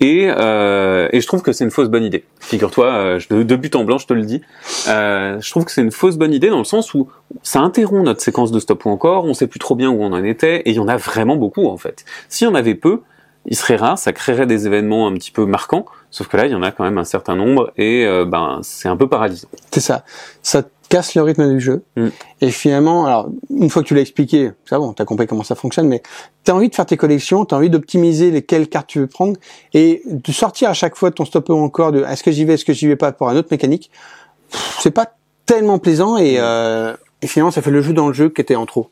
Et, 0.00 0.28
euh, 0.30 1.08
et 1.12 1.20
je 1.20 1.26
trouve 1.26 1.42
que 1.42 1.52
c'est 1.52 1.64
une 1.64 1.70
fausse 1.70 1.88
bonne 1.88 2.04
idée. 2.04 2.24
Figure-toi, 2.40 2.86
euh, 2.86 3.20
de, 3.28 3.42
de 3.42 3.56
but 3.56 3.76
en 3.76 3.84
blanc, 3.84 3.98
je 3.98 4.06
te 4.06 4.14
le 4.14 4.22
dis. 4.22 4.40
Euh, 4.88 5.38
je 5.40 5.50
trouve 5.50 5.66
que 5.66 5.70
c'est 5.70 5.82
une 5.82 5.90
fausse 5.90 6.16
bonne 6.16 6.32
idée 6.32 6.48
dans 6.48 6.58
le 6.58 6.64
sens 6.64 6.94
où 6.94 7.08
ça 7.42 7.60
interrompt 7.60 8.04
notre 8.04 8.22
séquence 8.22 8.50
de 8.50 8.58
stop 8.60 8.86
ou 8.86 8.90
encore. 8.90 9.26
On 9.26 9.34
sait 9.34 9.46
plus 9.46 9.58
trop 9.58 9.74
bien 9.74 9.90
où 9.90 10.02
on 10.02 10.12
en 10.12 10.24
était. 10.24 10.60
Et 10.60 10.70
il 10.70 10.76
y 10.76 10.78
en 10.78 10.88
a 10.88 10.96
vraiment 10.96 11.36
beaucoup 11.36 11.66
en 11.66 11.76
fait. 11.76 12.06
S'il 12.30 12.46
y 12.46 12.50
en 12.50 12.54
avait 12.54 12.74
peu, 12.74 13.02
il 13.46 13.56
serait 13.56 13.76
rare, 13.76 13.98
ça 13.98 14.12
créerait 14.12 14.46
des 14.46 14.66
événements 14.66 15.06
un 15.06 15.14
petit 15.14 15.30
peu 15.30 15.46
marquants. 15.46 15.86
Sauf 16.10 16.28
que 16.28 16.36
là, 16.36 16.46
il 16.46 16.52
y 16.52 16.54
en 16.54 16.62
a 16.62 16.72
quand 16.72 16.84
même 16.84 16.98
un 16.98 17.04
certain 17.04 17.36
nombre 17.36 17.72
et 17.76 18.04
euh, 18.04 18.24
ben 18.24 18.60
c'est 18.62 18.88
un 18.88 18.96
peu 18.96 19.08
paralysant. 19.08 19.48
C'est 19.70 19.80
ça. 19.80 20.04
Ça 20.42 20.62
casse 20.90 21.14
le 21.14 21.22
rythme 21.22 21.48
du 21.48 21.60
jeu. 21.60 21.82
Mm. 21.96 22.08
Et 22.42 22.50
finalement, 22.50 23.06
alors, 23.06 23.30
une 23.48 23.70
fois 23.70 23.82
que 23.82 23.88
tu 23.88 23.94
l'as 23.94 24.02
expliqué, 24.02 24.50
ça 24.68 24.78
bon, 24.78 24.92
t'as 24.92 25.04
compris 25.04 25.26
comment 25.26 25.44
ça 25.44 25.54
fonctionne, 25.54 25.88
mais 25.88 26.02
t'as 26.44 26.52
envie 26.52 26.68
de 26.68 26.74
faire 26.74 26.84
tes 26.84 26.96
collections, 26.98 27.44
t'as 27.46 27.56
envie 27.56 27.70
d'optimiser 27.70 28.30
lesquelles 28.30 28.68
cartes 28.68 28.88
tu 28.88 28.98
veux 28.98 29.06
prendre, 29.06 29.38
et 29.72 30.02
de 30.04 30.32
sortir 30.32 30.68
à 30.68 30.74
chaque 30.74 30.96
fois 30.96 31.10
de 31.10 31.14
ton 31.14 31.24
stop 31.24 31.48
ou 31.48 31.54
encore 31.54 31.92
de 31.92 32.02
est-ce 32.04 32.22
que 32.22 32.32
j'y 32.32 32.44
vais, 32.44 32.54
est-ce 32.54 32.64
que 32.64 32.72
j'y 32.72 32.88
vais 32.88 32.96
pas 32.96 33.12
pour 33.12 33.28
un 33.28 33.36
autre 33.36 33.48
mécanique, 33.50 33.90
c'est 34.80 34.90
pas 34.90 35.14
tellement 35.46 35.78
plaisant 35.78 36.16
et, 36.16 36.36
euh, 36.38 36.94
et 37.22 37.28
finalement 37.28 37.52
ça 37.52 37.62
fait 37.62 37.70
le 37.70 37.82
jeu 37.82 37.92
dans 37.92 38.08
le 38.08 38.14
jeu 38.14 38.28
qui 38.28 38.40
était 38.40 38.56
en 38.56 38.66
trop. 38.66 38.90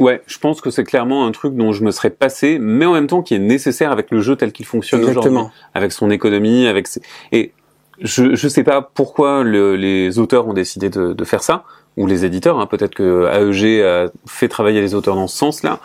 Ouais, 0.00 0.22
je 0.26 0.38
pense 0.38 0.60
que 0.60 0.70
c'est 0.70 0.84
clairement 0.84 1.26
un 1.26 1.32
truc 1.32 1.54
dont 1.56 1.72
je 1.72 1.82
me 1.82 1.90
serais 1.90 2.10
passé, 2.10 2.58
mais 2.60 2.86
en 2.86 2.92
même 2.92 3.06
temps 3.08 3.22
qui 3.22 3.34
est 3.34 3.38
nécessaire 3.40 3.90
avec 3.90 4.10
le 4.10 4.20
jeu 4.20 4.36
tel 4.36 4.52
qu'il 4.52 4.64
fonctionne 4.66 5.02
aujourd'hui, 5.04 5.32
avec 5.74 5.92
son 5.92 6.10
économie, 6.10 6.66
avec 6.66 6.86
ses... 6.86 7.00
et 7.32 7.52
je 8.00 8.36
je 8.36 8.46
sais 8.48 8.62
pas 8.62 8.80
pourquoi 8.80 9.42
le- 9.42 9.74
les 9.74 10.20
auteurs 10.20 10.46
ont 10.46 10.52
décidé 10.52 10.88
de, 10.88 11.12
de 11.14 11.24
faire 11.24 11.42
ça 11.42 11.64
ou 11.96 12.06
les 12.06 12.24
éditeurs. 12.24 12.60
Hein, 12.60 12.66
Peut-être 12.66 12.94
que 12.94 13.26
AEG 13.26 13.82
a 13.84 14.10
fait 14.26 14.46
travailler 14.46 14.80
les 14.80 14.94
auteurs 14.94 15.16
dans 15.16 15.26
ce 15.26 15.36
sens-là, 15.36 15.80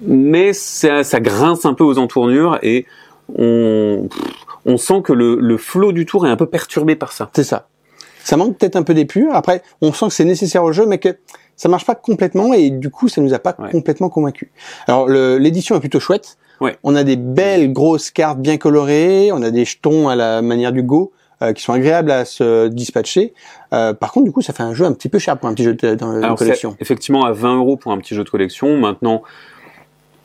mais 0.00 0.54
ça, 0.54 1.04
ça 1.04 1.20
grince 1.20 1.66
un 1.66 1.74
peu 1.74 1.84
aux 1.84 1.98
entournures 1.98 2.58
et 2.62 2.86
on 3.36 4.08
on 4.64 4.76
sent 4.76 5.02
que 5.02 5.12
le, 5.12 5.36
le 5.36 5.56
flot 5.58 5.92
du 5.92 6.06
tour 6.06 6.26
est 6.26 6.30
un 6.30 6.36
peu 6.36 6.46
perturbé 6.46 6.94
par 6.94 7.12
ça. 7.12 7.30
C'est 7.34 7.44
ça. 7.44 7.68
Ça 8.24 8.36
manque 8.36 8.58
peut-être 8.58 8.76
un 8.76 8.82
peu 8.82 8.92
d'épure. 8.92 9.34
Après, 9.34 9.62
on 9.80 9.92
sent 9.92 10.06
que 10.08 10.12
c'est 10.14 10.24
nécessaire 10.24 10.62
au 10.64 10.72
jeu, 10.72 10.84
mais 10.86 10.98
que 10.98 11.16
ça 11.58 11.68
marche 11.68 11.84
pas 11.84 11.94
complètement 11.94 12.54
et 12.54 12.70
du 12.70 12.88
coup, 12.88 13.08
ça 13.08 13.20
nous 13.20 13.34
a 13.34 13.38
pas 13.38 13.54
Ouais. 13.58 13.70
complètement 13.70 14.08
convaincus. 14.08 14.48
Alors, 14.86 15.06
l'édition 15.08 15.76
est 15.76 15.80
plutôt 15.80 16.00
chouette. 16.00 16.38
Ouais. 16.62 16.76
On 16.84 16.96
a 16.96 17.04
des 17.04 17.16
belles 17.16 17.72
grosses 17.72 18.10
cartes 18.10 18.38
bien 18.38 18.56
colorées. 18.56 19.30
On 19.32 19.42
a 19.42 19.50
des 19.50 19.66
jetons 19.66 20.08
à 20.08 20.16
la 20.16 20.40
manière 20.40 20.72
du 20.72 20.82
Go 20.82 21.12
euh, 21.42 21.52
qui 21.52 21.62
sont 21.62 21.72
agréables 21.72 22.10
à 22.10 22.24
se 22.24 22.66
dispatcher. 22.68 23.34
Euh, 23.72 23.92
par 23.92 24.12
contre, 24.12 24.24
du 24.24 24.32
coup, 24.32 24.40
ça 24.42 24.52
fait 24.52 24.62
un 24.64 24.72
jeu 24.74 24.84
un 24.86 24.92
petit 24.92 25.08
peu 25.08 25.18
cher 25.18 25.36
pour 25.38 25.48
un 25.48 25.54
petit 25.54 25.64
jeu 25.64 25.74
de, 25.74 25.94
dans, 25.94 26.10
Alors, 26.22 26.36
collection. 26.38 26.74
effectivement 26.80 27.24
à 27.26 27.32
20 27.32 27.56
euros 27.58 27.76
pour 27.76 27.92
un 27.92 27.98
petit 27.98 28.14
jeu 28.14 28.24
de 28.24 28.30
collection. 28.30 28.76
Maintenant, 28.76 29.22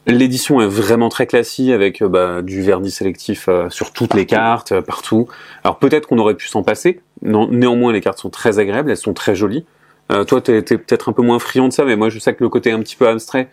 l'édition 0.07 0.61
est 0.61 0.67
vraiment 0.67 1.09
très 1.09 1.27
classique 1.27 1.69
avec 1.71 2.01
euh, 2.01 2.09
bah, 2.09 2.41
du 2.41 2.61
vernis 2.61 2.91
sélectif 2.91 3.47
euh, 3.47 3.69
sur 3.69 3.91
toutes 3.91 4.13
les 4.13 4.25
cartes, 4.25 4.71
euh, 4.71 4.81
partout. 4.81 5.27
Alors 5.63 5.77
peut-être 5.77 6.07
qu'on 6.07 6.17
aurait 6.17 6.35
pu 6.35 6.47
s'en 6.47 6.63
passer. 6.63 6.99
Non, 7.21 7.47
néanmoins, 7.49 7.93
les 7.93 8.01
cartes 8.01 8.19
sont 8.19 8.29
très 8.29 8.59
agréables, 8.59 8.91
elles 8.91 8.97
sont 8.97 9.13
très 9.13 9.35
jolies. 9.35 9.65
Euh, 10.11 10.23
toi, 10.25 10.41
t'es 10.41 10.61
t'es 10.61 10.77
peut-être 10.77 11.09
un 11.09 11.13
peu 11.13 11.21
moins 11.21 11.39
friand 11.39 11.67
de 11.67 11.73
ça, 11.73 11.85
mais 11.85 11.95
moi, 11.95 12.09
je 12.09 12.19
sais 12.19 12.33
que 12.33 12.43
le 12.43 12.49
côté 12.49 12.71
un 12.71 12.79
petit 12.79 12.95
peu 12.95 13.07
abstrait, 13.07 13.49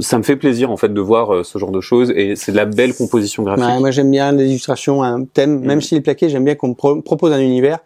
ça 0.00 0.18
me 0.18 0.22
fait 0.22 0.36
plaisir 0.36 0.70
en 0.70 0.76
fait 0.76 0.92
de 0.92 1.00
voir 1.00 1.32
euh, 1.32 1.44
ce 1.44 1.58
genre 1.58 1.70
de 1.70 1.80
choses 1.80 2.10
et 2.16 2.36
c'est 2.36 2.52
de 2.52 2.56
la 2.56 2.64
belle 2.64 2.94
composition 2.94 3.42
graphique. 3.42 3.64
Ouais, 3.64 3.78
moi, 3.78 3.90
j'aime 3.90 4.10
bien 4.10 4.32
les 4.32 4.46
illustrations, 4.46 5.02
un 5.02 5.24
thème, 5.24 5.60
même 5.60 5.78
Mm. 5.78 5.82
s'il 5.82 5.98
est 5.98 6.00
plaqué, 6.00 6.28
j'aime 6.28 6.44
bien 6.44 6.54
qu'on 6.56 6.68
me 6.68 6.74
pro- 6.74 7.00
propose 7.02 7.32
un 7.32 7.38
univers. 7.40 7.78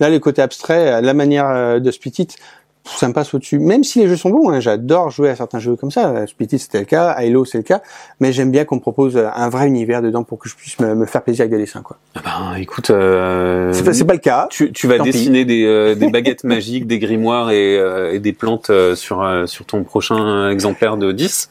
Là, 0.00 0.10
le 0.10 0.18
côté 0.18 0.42
abstrait, 0.42 0.94
euh, 0.94 1.00
la 1.00 1.14
manière 1.14 1.46
euh, 1.48 1.78
de 1.78 1.90
Split 1.90 2.14
It, 2.18 2.36
ça 2.84 3.06
me 3.08 3.12
passe 3.12 3.32
au-dessus. 3.32 3.58
Même 3.60 3.84
si 3.84 4.00
les 4.00 4.08
jeux 4.08 4.16
sont 4.16 4.30
bons, 4.30 4.50
hein, 4.50 4.58
j'adore 4.60 5.10
jouer 5.10 5.30
à 5.30 5.36
certains 5.36 5.58
jeux 5.60 5.76
comme 5.76 5.90
ça. 5.90 6.08
Euh, 6.10 6.26
Split 6.26 6.46
It, 6.52 6.58
c'était 6.58 6.80
le 6.80 6.84
cas, 6.84 7.10
Halo, 7.10 7.44
c'est 7.44 7.58
le 7.58 7.64
cas. 7.64 7.80
Mais 8.20 8.32
j'aime 8.32 8.50
bien 8.50 8.64
qu'on 8.64 8.76
me 8.76 8.80
propose 8.80 9.16
euh, 9.16 9.28
un 9.34 9.48
vrai 9.48 9.66
univers 9.68 10.02
dedans 10.02 10.24
pour 10.24 10.38
que 10.38 10.48
je 10.48 10.56
puisse 10.56 10.78
me, 10.80 10.94
me 10.94 11.06
faire 11.06 11.22
plaisir 11.22 11.42
avec 11.44 11.52
des 11.52 11.58
dessins. 11.58 11.82
quoi. 11.82 11.98
Ah 12.16 12.20
ben, 12.24 12.56
écoute, 12.60 12.90
euh, 12.90 13.72
C'est 13.72 13.84
pas, 13.84 13.92
c'est 13.92 14.04
pas 14.04 14.14
le 14.14 14.18
cas. 14.18 14.48
tu, 14.50 14.72
tu 14.72 14.86
vas 14.88 14.98
Tant 14.98 15.04
dessiner 15.04 15.44
des, 15.44 15.64
euh, 15.64 15.94
des 15.94 16.10
baguettes 16.10 16.44
magiques, 16.44 16.86
des 16.86 16.98
grimoires 16.98 17.50
et, 17.52 17.78
euh, 17.78 18.12
et 18.14 18.18
des 18.18 18.32
plantes 18.32 18.70
sur, 18.94 19.24
sur 19.46 19.64
ton 19.64 19.84
prochain 19.84 20.50
exemplaire 20.50 20.96
de 20.96 21.12
10. 21.12 21.50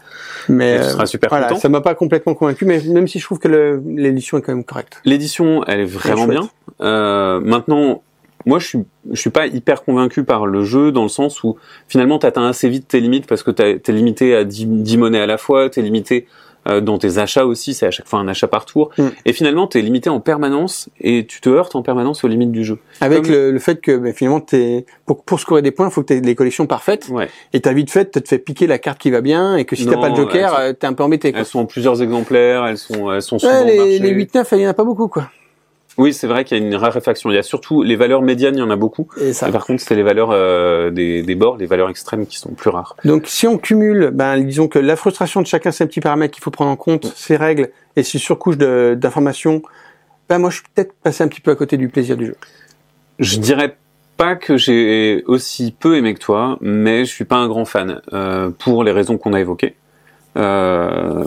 Mais 0.50 0.80
tu 0.80 0.90
seras 0.90 1.06
super 1.06 1.30
voilà, 1.30 1.48
content. 1.48 1.60
ça 1.62 1.70
m'a 1.70 1.82
pas 1.82 1.96
complètement 1.96 2.34
convaincu, 2.34 2.66
mais 2.66 2.82
même 2.88 3.08
si 3.08 3.20
je 3.20 3.26
trouve 3.26 3.40
que 3.40 3.48
le- 3.48 3.82
l'édition 3.96 4.38
est 4.38 4.42
quand 4.42 4.54
même 4.54 4.64
correcte. 4.64 5.00
L'édition, 5.06 5.64
elle 5.68 5.82
est 5.82 5.86
vraiment 5.86 6.28
bien. 6.28 6.50
Euh, 6.82 7.40
maintenant, 7.40 8.02
moi, 8.46 8.60
je 8.60 8.68
suis, 8.68 8.80
je 9.12 9.20
suis 9.20 9.30
pas 9.30 9.48
hyper 9.48 9.84
convaincu 9.84 10.24
par 10.24 10.46
le 10.46 10.64
jeu 10.64 10.92
dans 10.92 11.04
le 11.04 11.10
sens 11.10 11.44
où 11.44 11.58
finalement, 11.88 12.20
t'atteins 12.20 12.48
assez 12.48 12.70
vite 12.70 12.88
tes 12.88 13.00
limites 13.00 13.28
parce 13.28 13.44
que 13.44 13.52
t'as- 13.52 13.78
t'es 13.80 13.92
limité 13.92 14.36
à 14.36 14.44
10, 14.44 14.66
10 14.66 14.98
monnaies 14.98 15.22
à 15.22 15.28
la 15.28 15.38
fois, 15.38 15.70
t'es 15.70 15.82
limité 15.82 16.28
euh, 16.68 16.80
dans 16.80 17.00
tes 17.00 17.18
achats 17.18 17.48
aussi, 17.48 17.74
c'est 17.74 17.88
à 17.88 17.92
chaque 17.92 18.08
fois 18.08 18.20
un 18.20 18.28
achat 18.28 18.48
par 18.48 18.66
tour. 18.66 18.92
Mm. 19.00 19.08
Et 19.26 19.34
finalement, 19.34 19.66
t'es 19.66 19.82
limité 19.82 20.12
en 20.12 20.20
permanence 20.20 20.90
et 21.00 21.26
tu 21.26 21.42
te 21.42 21.50
heurtes 21.50 21.76
en 21.76 21.82
permanence 21.82 22.24
aux 22.24 22.28
limites 22.28 22.52
du 22.52 22.64
jeu. 22.64 22.78
Avec 23.00 23.24
Comme- 23.24 23.32
le, 23.32 23.50
le 23.52 23.58
fait 23.58 23.82
que 23.82 23.98
ben, 23.98 24.14
finalement, 24.14 24.42
t'es, 24.42 24.86
pour, 25.08 25.24
pour 25.24 25.40
scorer 25.40 25.64
des 25.64 25.72
points, 25.72 25.88
il 25.88 25.92
faut 25.92 26.04
que 26.04 26.14
tu 26.14 26.14
aies 26.14 26.22
les 26.22 26.36
collections 26.36 26.68
parfaites. 26.68 27.08
Ouais. 27.10 27.30
Et 27.54 27.62
ta 27.62 27.74
vite 27.74 27.90
fait, 27.90 28.12
tu 28.12 28.22
te 28.22 28.28
fais 28.28 28.38
piquer 28.38 28.68
la 28.68 28.78
carte 28.78 29.00
qui 29.00 29.10
va 29.10 29.22
bien, 29.22 29.56
et 29.58 29.66
que 29.66 29.76
si 29.76 29.88
t'as 29.88 29.98
pas 29.98 30.12
de 30.12 30.16
joker, 30.16 30.56
euh, 30.60 30.74
t'es 30.74 30.86
un 30.86 30.94
peu 30.94 31.02
embêté. 31.04 31.32
Quoi. 31.32 31.40
Elles 31.40 31.46
sont 31.48 31.62
en 31.62 31.66
plusieurs 31.66 32.00
exemplaires, 32.04 32.64
elles 32.68 32.78
sont, 32.78 33.12
elles 33.12 33.24
sont 33.24 33.40
souvent 33.40 33.64
Ouais, 33.64 33.66
les, 33.66 33.98
les 33.98 34.12
8-9, 34.14 34.46
il 34.52 34.60
y 34.62 34.68
en 34.68 34.70
a 34.70 34.74
pas 34.76 34.84
beaucoup, 34.84 35.08
quoi. 35.08 35.32
Oui, 35.98 36.14
c'est 36.14 36.28
vrai 36.28 36.46
qu'il 36.46 36.58
y 36.58 36.62
a 36.62 36.66
une 36.66 36.76
raréfaction. 36.76 37.30
Il 37.32 37.36
y 37.36 37.38
a 37.38 37.44
surtout 37.44 37.84
les 37.84 37.96
valeurs 37.96 38.22
médianes, 38.22 38.56
il 38.56 38.60
y 38.60 38.64
en 38.64 38.70
a 38.70 38.76
beaucoup. 38.76 39.08
Et 39.20 39.34
ça. 39.34 39.50
Et 39.50 39.52
par 39.52 39.66
contre, 39.66 39.84
c'est 39.84 39.96
les 39.96 40.04
valeurs 40.04 40.30
euh, 40.32 40.90
des, 40.90 41.22
des 41.22 41.36
bords, 41.36 41.58
les 41.58 41.66
valeurs 41.66 41.90
extrêmes 41.90 42.26
qui 42.26 42.38
sont 42.38 42.52
plus 42.52 42.70
rares. 42.70 42.96
Donc, 43.04 43.24
si 43.28 43.46
on 43.46 43.58
cumule, 43.58 44.12
ben, 44.14 44.42
disons 44.42 44.68
que 44.68 44.80
la 44.80 44.96
frustration 44.96 45.42
de 45.42 45.48
chacun, 45.48 45.72
c'est 45.72 45.84
un 45.84 45.88
petit 45.88 46.00
paramètre 46.00 46.34
qu'il 46.34 46.44
faut 46.44 46.52
prendre 46.52 46.72
en 46.72 46.78
compte, 46.78 47.12
ces 47.16 47.36
règles 47.36 47.70
et 47.96 48.04
ces 48.04 48.20
surcouches 48.20 48.58
d'informations, 48.58 49.62
ben, 50.30 50.40
moi, 50.40 50.50
je 50.50 50.56
suis 50.56 50.66
peut-être 50.74 50.94
passé 50.94 51.24
un 51.24 51.28
petit 51.28 51.42
peu 51.42 51.52
à 51.52 51.56
côté 51.56 51.76
du 51.76 51.90
plaisir 51.90 52.16
du 52.16 52.28
jeu. 52.28 52.36
Je 53.20 53.38
dirais 53.38 53.76
pas 54.16 54.36
que 54.36 54.56
j'ai 54.56 55.24
aussi 55.28 55.76
peu 55.78 55.98
aimé 55.98 56.14
que 56.14 56.20
toi, 56.20 56.58
mais 56.62 57.04
je 57.04 57.12
suis 57.12 57.26
pas 57.26 57.36
un 57.36 57.48
grand 57.48 57.66
fan 57.66 58.02
euh, 58.14 58.50
pour 58.50 58.84
les 58.86 58.92
raisons 58.92 59.18
qu'on 59.18 59.34
a 59.34 59.42
évoquées. 59.42 59.76
Euh, 60.38 61.26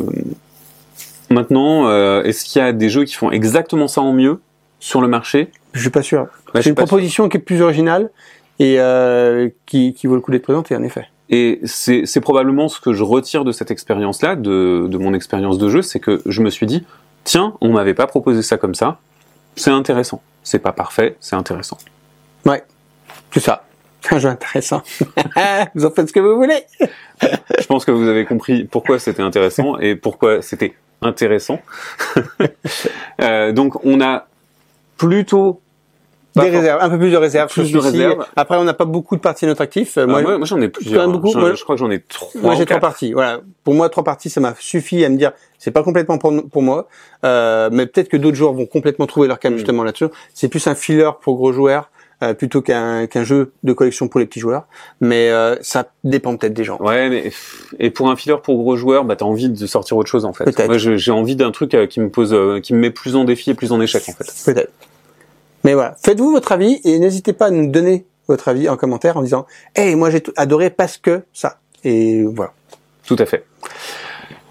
maintenant, 1.28 1.90
est-ce 2.22 2.46
qu'il 2.46 2.62
y 2.62 2.64
a 2.64 2.72
des 2.72 2.88
jeux 2.88 3.04
qui 3.04 3.14
font 3.14 3.30
exactement 3.30 3.88
ça 3.88 4.00
en 4.00 4.14
mieux? 4.14 4.40
Sur 4.84 5.00
le 5.00 5.08
marché 5.08 5.50
Je 5.72 5.80
suis 5.80 5.90
pas 5.90 6.02
sûr. 6.02 6.26
Ouais, 6.54 6.60
c'est 6.60 6.68
une 6.68 6.76
sûr. 6.76 6.84
proposition 6.84 7.30
qui 7.30 7.38
est 7.38 7.40
plus 7.40 7.62
originale 7.62 8.10
et 8.58 8.78
euh, 8.78 9.48
qui, 9.64 9.94
qui 9.94 10.06
vaut 10.06 10.14
le 10.14 10.20
coup 10.20 10.30
d'être 10.30 10.42
présentée, 10.42 10.76
en 10.76 10.82
effet. 10.82 11.08
Et 11.30 11.58
c'est 11.64 12.20
probablement 12.20 12.68
ce 12.68 12.78
que 12.80 12.92
je 12.92 13.02
retire 13.02 13.46
de 13.46 13.50
cette 13.50 13.70
expérience-là, 13.70 14.36
de, 14.36 14.86
de 14.86 14.98
mon 14.98 15.14
expérience 15.14 15.56
de 15.56 15.70
jeu, 15.70 15.80
c'est 15.80 16.00
que 16.00 16.20
je 16.26 16.42
me 16.42 16.50
suis 16.50 16.66
dit, 16.66 16.84
tiens, 17.24 17.54
on 17.62 17.72
m'avait 17.72 17.94
pas 17.94 18.06
proposé 18.06 18.42
ça 18.42 18.58
comme 18.58 18.74
ça, 18.74 18.98
c'est 19.56 19.70
intéressant. 19.70 20.20
C'est 20.42 20.58
pas 20.58 20.72
parfait, 20.72 21.16
c'est 21.18 21.34
intéressant. 21.34 21.78
C'est 23.32 23.40
ça. 23.40 23.64
C'est 24.02 24.12
un 24.14 24.18
jeu 24.18 24.28
intéressant. 24.28 24.82
vous 25.74 25.86
en 25.86 25.90
faites 25.92 26.08
ce 26.08 26.12
que 26.12 26.20
vous 26.20 26.36
voulez. 26.36 26.62
Je 27.58 27.66
pense 27.66 27.86
que 27.86 27.90
vous 27.90 28.06
avez 28.06 28.26
compris 28.26 28.64
pourquoi 28.64 28.98
c'était 28.98 29.22
intéressant 29.22 29.78
et 29.78 29.96
pourquoi 29.96 30.42
c'était 30.42 30.74
intéressant. 31.00 31.62
Euh, 33.22 33.52
donc 33.52 33.82
on 33.84 34.02
a 34.02 34.26
plutôt 34.96 35.60
Des 36.36 36.50
réserves, 36.50 36.80
un 36.82 36.90
peu 36.90 36.98
plus 36.98 37.12
de 37.12 37.16
réserves. 37.16 37.48
Plus 37.52 37.70
de 37.70 37.78
réserves. 37.78 38.26
Après, 38.34 38.56
on 38.56 38.64
n'a 38.64 38.74
pas 38.74 38.84
beaucoup 38.86 39.14
de 39.14 39.20
parties 39.20 39.44
à 39.44 39.48
notre 39.48 39.60
actif. 39.60 39.96
Euh, 39.98 40.02
Ah, 40.08 40.20
moi, 40.20 40.22
moi, 40.38 40.46
j'en 40.46 40.60
ai 40.60 40.68
plusieurs. 40.68 41.08
beaucoup. 41.08 41.32
Moi- 41.38 41.54
je 41.54 41.62
crois 41.62 41.76
que 41.76 41.80
j'en 41.80 41.90
ai 41.92 42.00
trois. 42.00 42.28
Moi, 42.42 42.54
j'ai 42.56 42.66
trois 42.66 42.80
parties. 42.80 43.12
Voilà. 43.12 43.40
Pour 43.62 43.74
moi, 43.74 43.88
trois 43.88 44.02
parties, 44.02 44.30
ça 44.30 44.40
m'a 44.40 44.52
suffi 44.58 45.04
à 45.04 45.08
me 45.10 45.16
dire, 45.16 45.30
c'est 45.60 45.70
pas 45.70 45.84
complètement 45.84 46.18
pour, 46.18 46.32
pour 46.50 46.62
moi, 46.62 46.88
euh, 47.24 47.68
mais 47.72 47.86
peut-être 47.86 48.08
que 48.08 48.16
d'autres 48.16 48.36
joueurs 48.36 48.52
vont 48.52 48.66
complètement 48.66 49.06
trouver 49.06 49.28
leur 49.28 49.38
cam 49.38 49.52
Mm. 49.54 49.58
justement 49.58 49.84
là-dessus. 49.84 50.06
C'est 50.34 50.48
plus 50.48 50.66
un 50.66 50.74
filler 50.74 51.10
pour 51.22 51.36
gros 51.36 51.52
joueurs 51.52 51.88
euh, 52.22 52.34
plutôt 52.34 52.62
qu'un 52.62 53.06
qu'un 53.06 53.24
jeu 53.24 53.52
de 53.62 53.72
collection 53.72 54.08
pour 54.08 54.20
les 54.20 54.26
petits 54.26 54.40
joueurs. 54.40 54.66
Mais 55.00 55.30
euh, 55.30 55.56
ça 55.62 55.88
dépend 56.04 56.36
peut-être 56.36 56.54
des 56.54 56.64
gens. 56.64 56.78
Ouais, 56.78 57.08
mais 57.08 57.32
et 57.78 57.90
pour 57.90 58.10
un 58.10 58.16
filler 58.16 58.36
pour 58.42 58.56
gros 58.56 58.76
joueurs, 58.76 59.04
bah 59.04 59.16
t'as 59.16 59.24
envie 59.24 59.48
de 59.48 59.66
sortir 59.66 59.96
autre 59.96 60.10
chose 60.10 60.24
en 60.24 60.32
fait. 60.32 60.44
Peut-être. 60.44 60.66
Moi, 60.66 60.78
j'ai 60.78 61.12
envie 61.12 61.36
d'un 61.36 61.50
truc 61.50 61.74
euh, 61.74 61.86
qui 61.86 62.00
me 62.00 62.08
pose, 62.08 62.36
qui 62.62 62.74
me 62.74 62.78
met 62.78 62.90
plus 62.90 63.16
en 63.16 63.24
défi 63.24 63.50
et 63.50 63.54
plus 63.54 63.72
en 63.72 63.80
échec 63.80 64.02
en 64.08 64.12
fait. 64.12 64.52
Peut-être. 64.52 64.72
Mais 65.64 65.74
voilà. 65.74 65.96
Faites-vous 66.02 66.30
votre 66.30 66.52
avis 66.52 66.80
et 66.84 66.98
n'hésitez 66.98 67.32
pas 67.32 67.46
à 67.46 67.50
nous 67.50 67.66
donner 67.70 68.04
votre 68.28 68.48
avis 68.48 68.68
en 68.68 68.76
commentaire 68.76 69.16
en 69.16 69.22
disant, 69.22 69.46
hey, 69.74 69.94
moi 69.94 70.10
j'ai 70.10 70.22
adoré 70.36 70.70
parce 70.70 70.98
que 70.98 71.22
ça. 71.32 71.58
Et 71.84 72.22
voilà. 72.22 72.52
Tout 73.06 73.16
à 73.18 73.26
fait. 73.26 73.44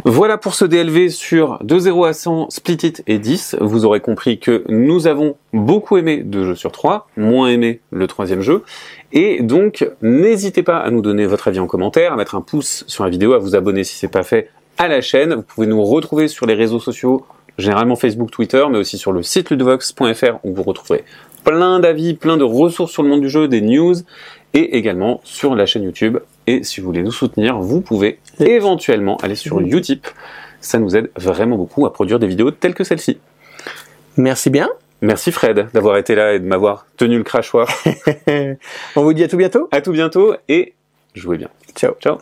Voilà 0.05 0.37
pour 0.37 0.53
ce 0.53 0.65
DLV 0.65 1.07
sur 1.11 1.59
de 1.63 1.79
0 1.79 2.03
à 2.03 2.11
100, 2.11 2.49
Split 2.49 2.77
It 2.83 3.03
et 3.07 3.19
10. 3.19 3.55
Vous 3.61 3.85
aurez 3.85 4.01
compris 4.01 4.37
que 4.37 4.65
nous 4.67 5.07
avons 5.07 5.37
beaucoup 5.53 5.95
aimé 5.95 6.17
deux 6.17 6.43
jeux 6.43 6.55
sur 6.55 6.73
trois, 6.73 7.07
moins 7.15 7.47
aimé 7.47 7.79
le 7.89 8.05
troisième 8.05 8.41
jeu. 8.41 8.63
Et 9.13 9.41
donc, 9.41 9.89
n'hésitez 10.01 10.61
pas 10.61 10.79
à 10.79 10.91
nous 10.91 11.01
donner 11.01 11.25
votre 11.25 11.47
avis 11.47 11.59
en 11.59 11.67
commentaire, 11.67 12.11
à 12.11 12.15
mettre 12.17 12.35
un 12.35 12.41
pouce 12.41 12.83
sur 12.87 13.05
la 13.05 13.09
vidéo, 13.09 13.31
à 13.31 13.37
vous 13.37 13.55
abonner 13.55 13.85
si 13.85 13.95
c'est 13.95 14.09
pas 14.09 14.23
fait 14.23 14.49
à 14.77 14.89
la 14.89 14.99
chaîne. 14.99 15.35
Vous 15.35 15.41
pouvez 15.43 15.67
nous 15.67 15.81
retrouver 15.81 16.27
sur 16.27 16.45
les 16.47 16.53
réseaux 16.53 16.81
sociaux, 16.81 17.25
généralement 17.57 17.95
Facebook, 17.95 18.29
Twitter, 18.29 18.65
mais 18.69 18.79
aussi 18.79 18.97
sur 18.97 19.13
le 19.13 19.23
site 19.23 19.51
ludovox.fr 19.51 20.39
où 20.43 20.53
vous 20.53 20.63
retrouverez 20.63 21.05
plein 21.45 21.79
d'avis, 21.79 22.13
plein 22.13 22.35
de 22.35 22.43
ressources 22.43 22.91
sur 22.91 23.03
le 23.03 23.09
monde 23.09 23.21
du 23.21 23.29
jeu, 23.29 23.47
des 23.47 23.61
news, 23.61 23.95
et 24.53 24.77
également 24.77 25.21
sur 25.23 25.55
la 25.55 25.65
chaîne 25.65 25.83
YouTube. 25.83 26.17
Et 26.47 26.63
si 26.63 26.81
vous 26.81 26.87
voulez 26.87 27.03
nous 27.03 27.11
soutenir, 27.11 27.59
vous 27.59 27.81
pouvez 27.81 28.19
éventuellement 28.39 29.17
aller 29.17 29.35
sur. 29.35 29.59
Utip. 29.59 30.07
Ça 30.61 30.79
nous 30.79 30.95
aide 30.95 31.11
vraiment 31.17 31.57
beaucoup 31.57 31.85
à 31.85 31.93
produire 31.93 32.19
des 32.19 32.27
vidéos 32.27 32.51
telles 32.51 32.73
que 32.73 32.83
celle-ci. 32.83 33.19
Merci 34.17 34.49
bien. 34.49 34.69
Merci 35.01 35.33
Fred 35.33 35.67
d'avoir 35.73 35.97
été 35.97 36.15
là 36.15 36.33
et 36.33 36.39
de 36.39 36.45
m'avoir 36.45 36.85
tenu 36.95 37.17
le 37.17 37.23
crachoir. 37.23 37.67
On 38.95 39.03
vous 39.03 39.13
dit 39.13 39.23
à 39.23 39.27
tout 39.27 39.37
bientôt. 39.37 39.67
à 39.71 39.81
tout 39.81 39.91
bientôt 39.91 40.35
et 40.47 40.73
jouez 41.13 41.37
bien. 41.37 41.49
Ciao. 41.75 41.93
Ciao. 41.99 42.19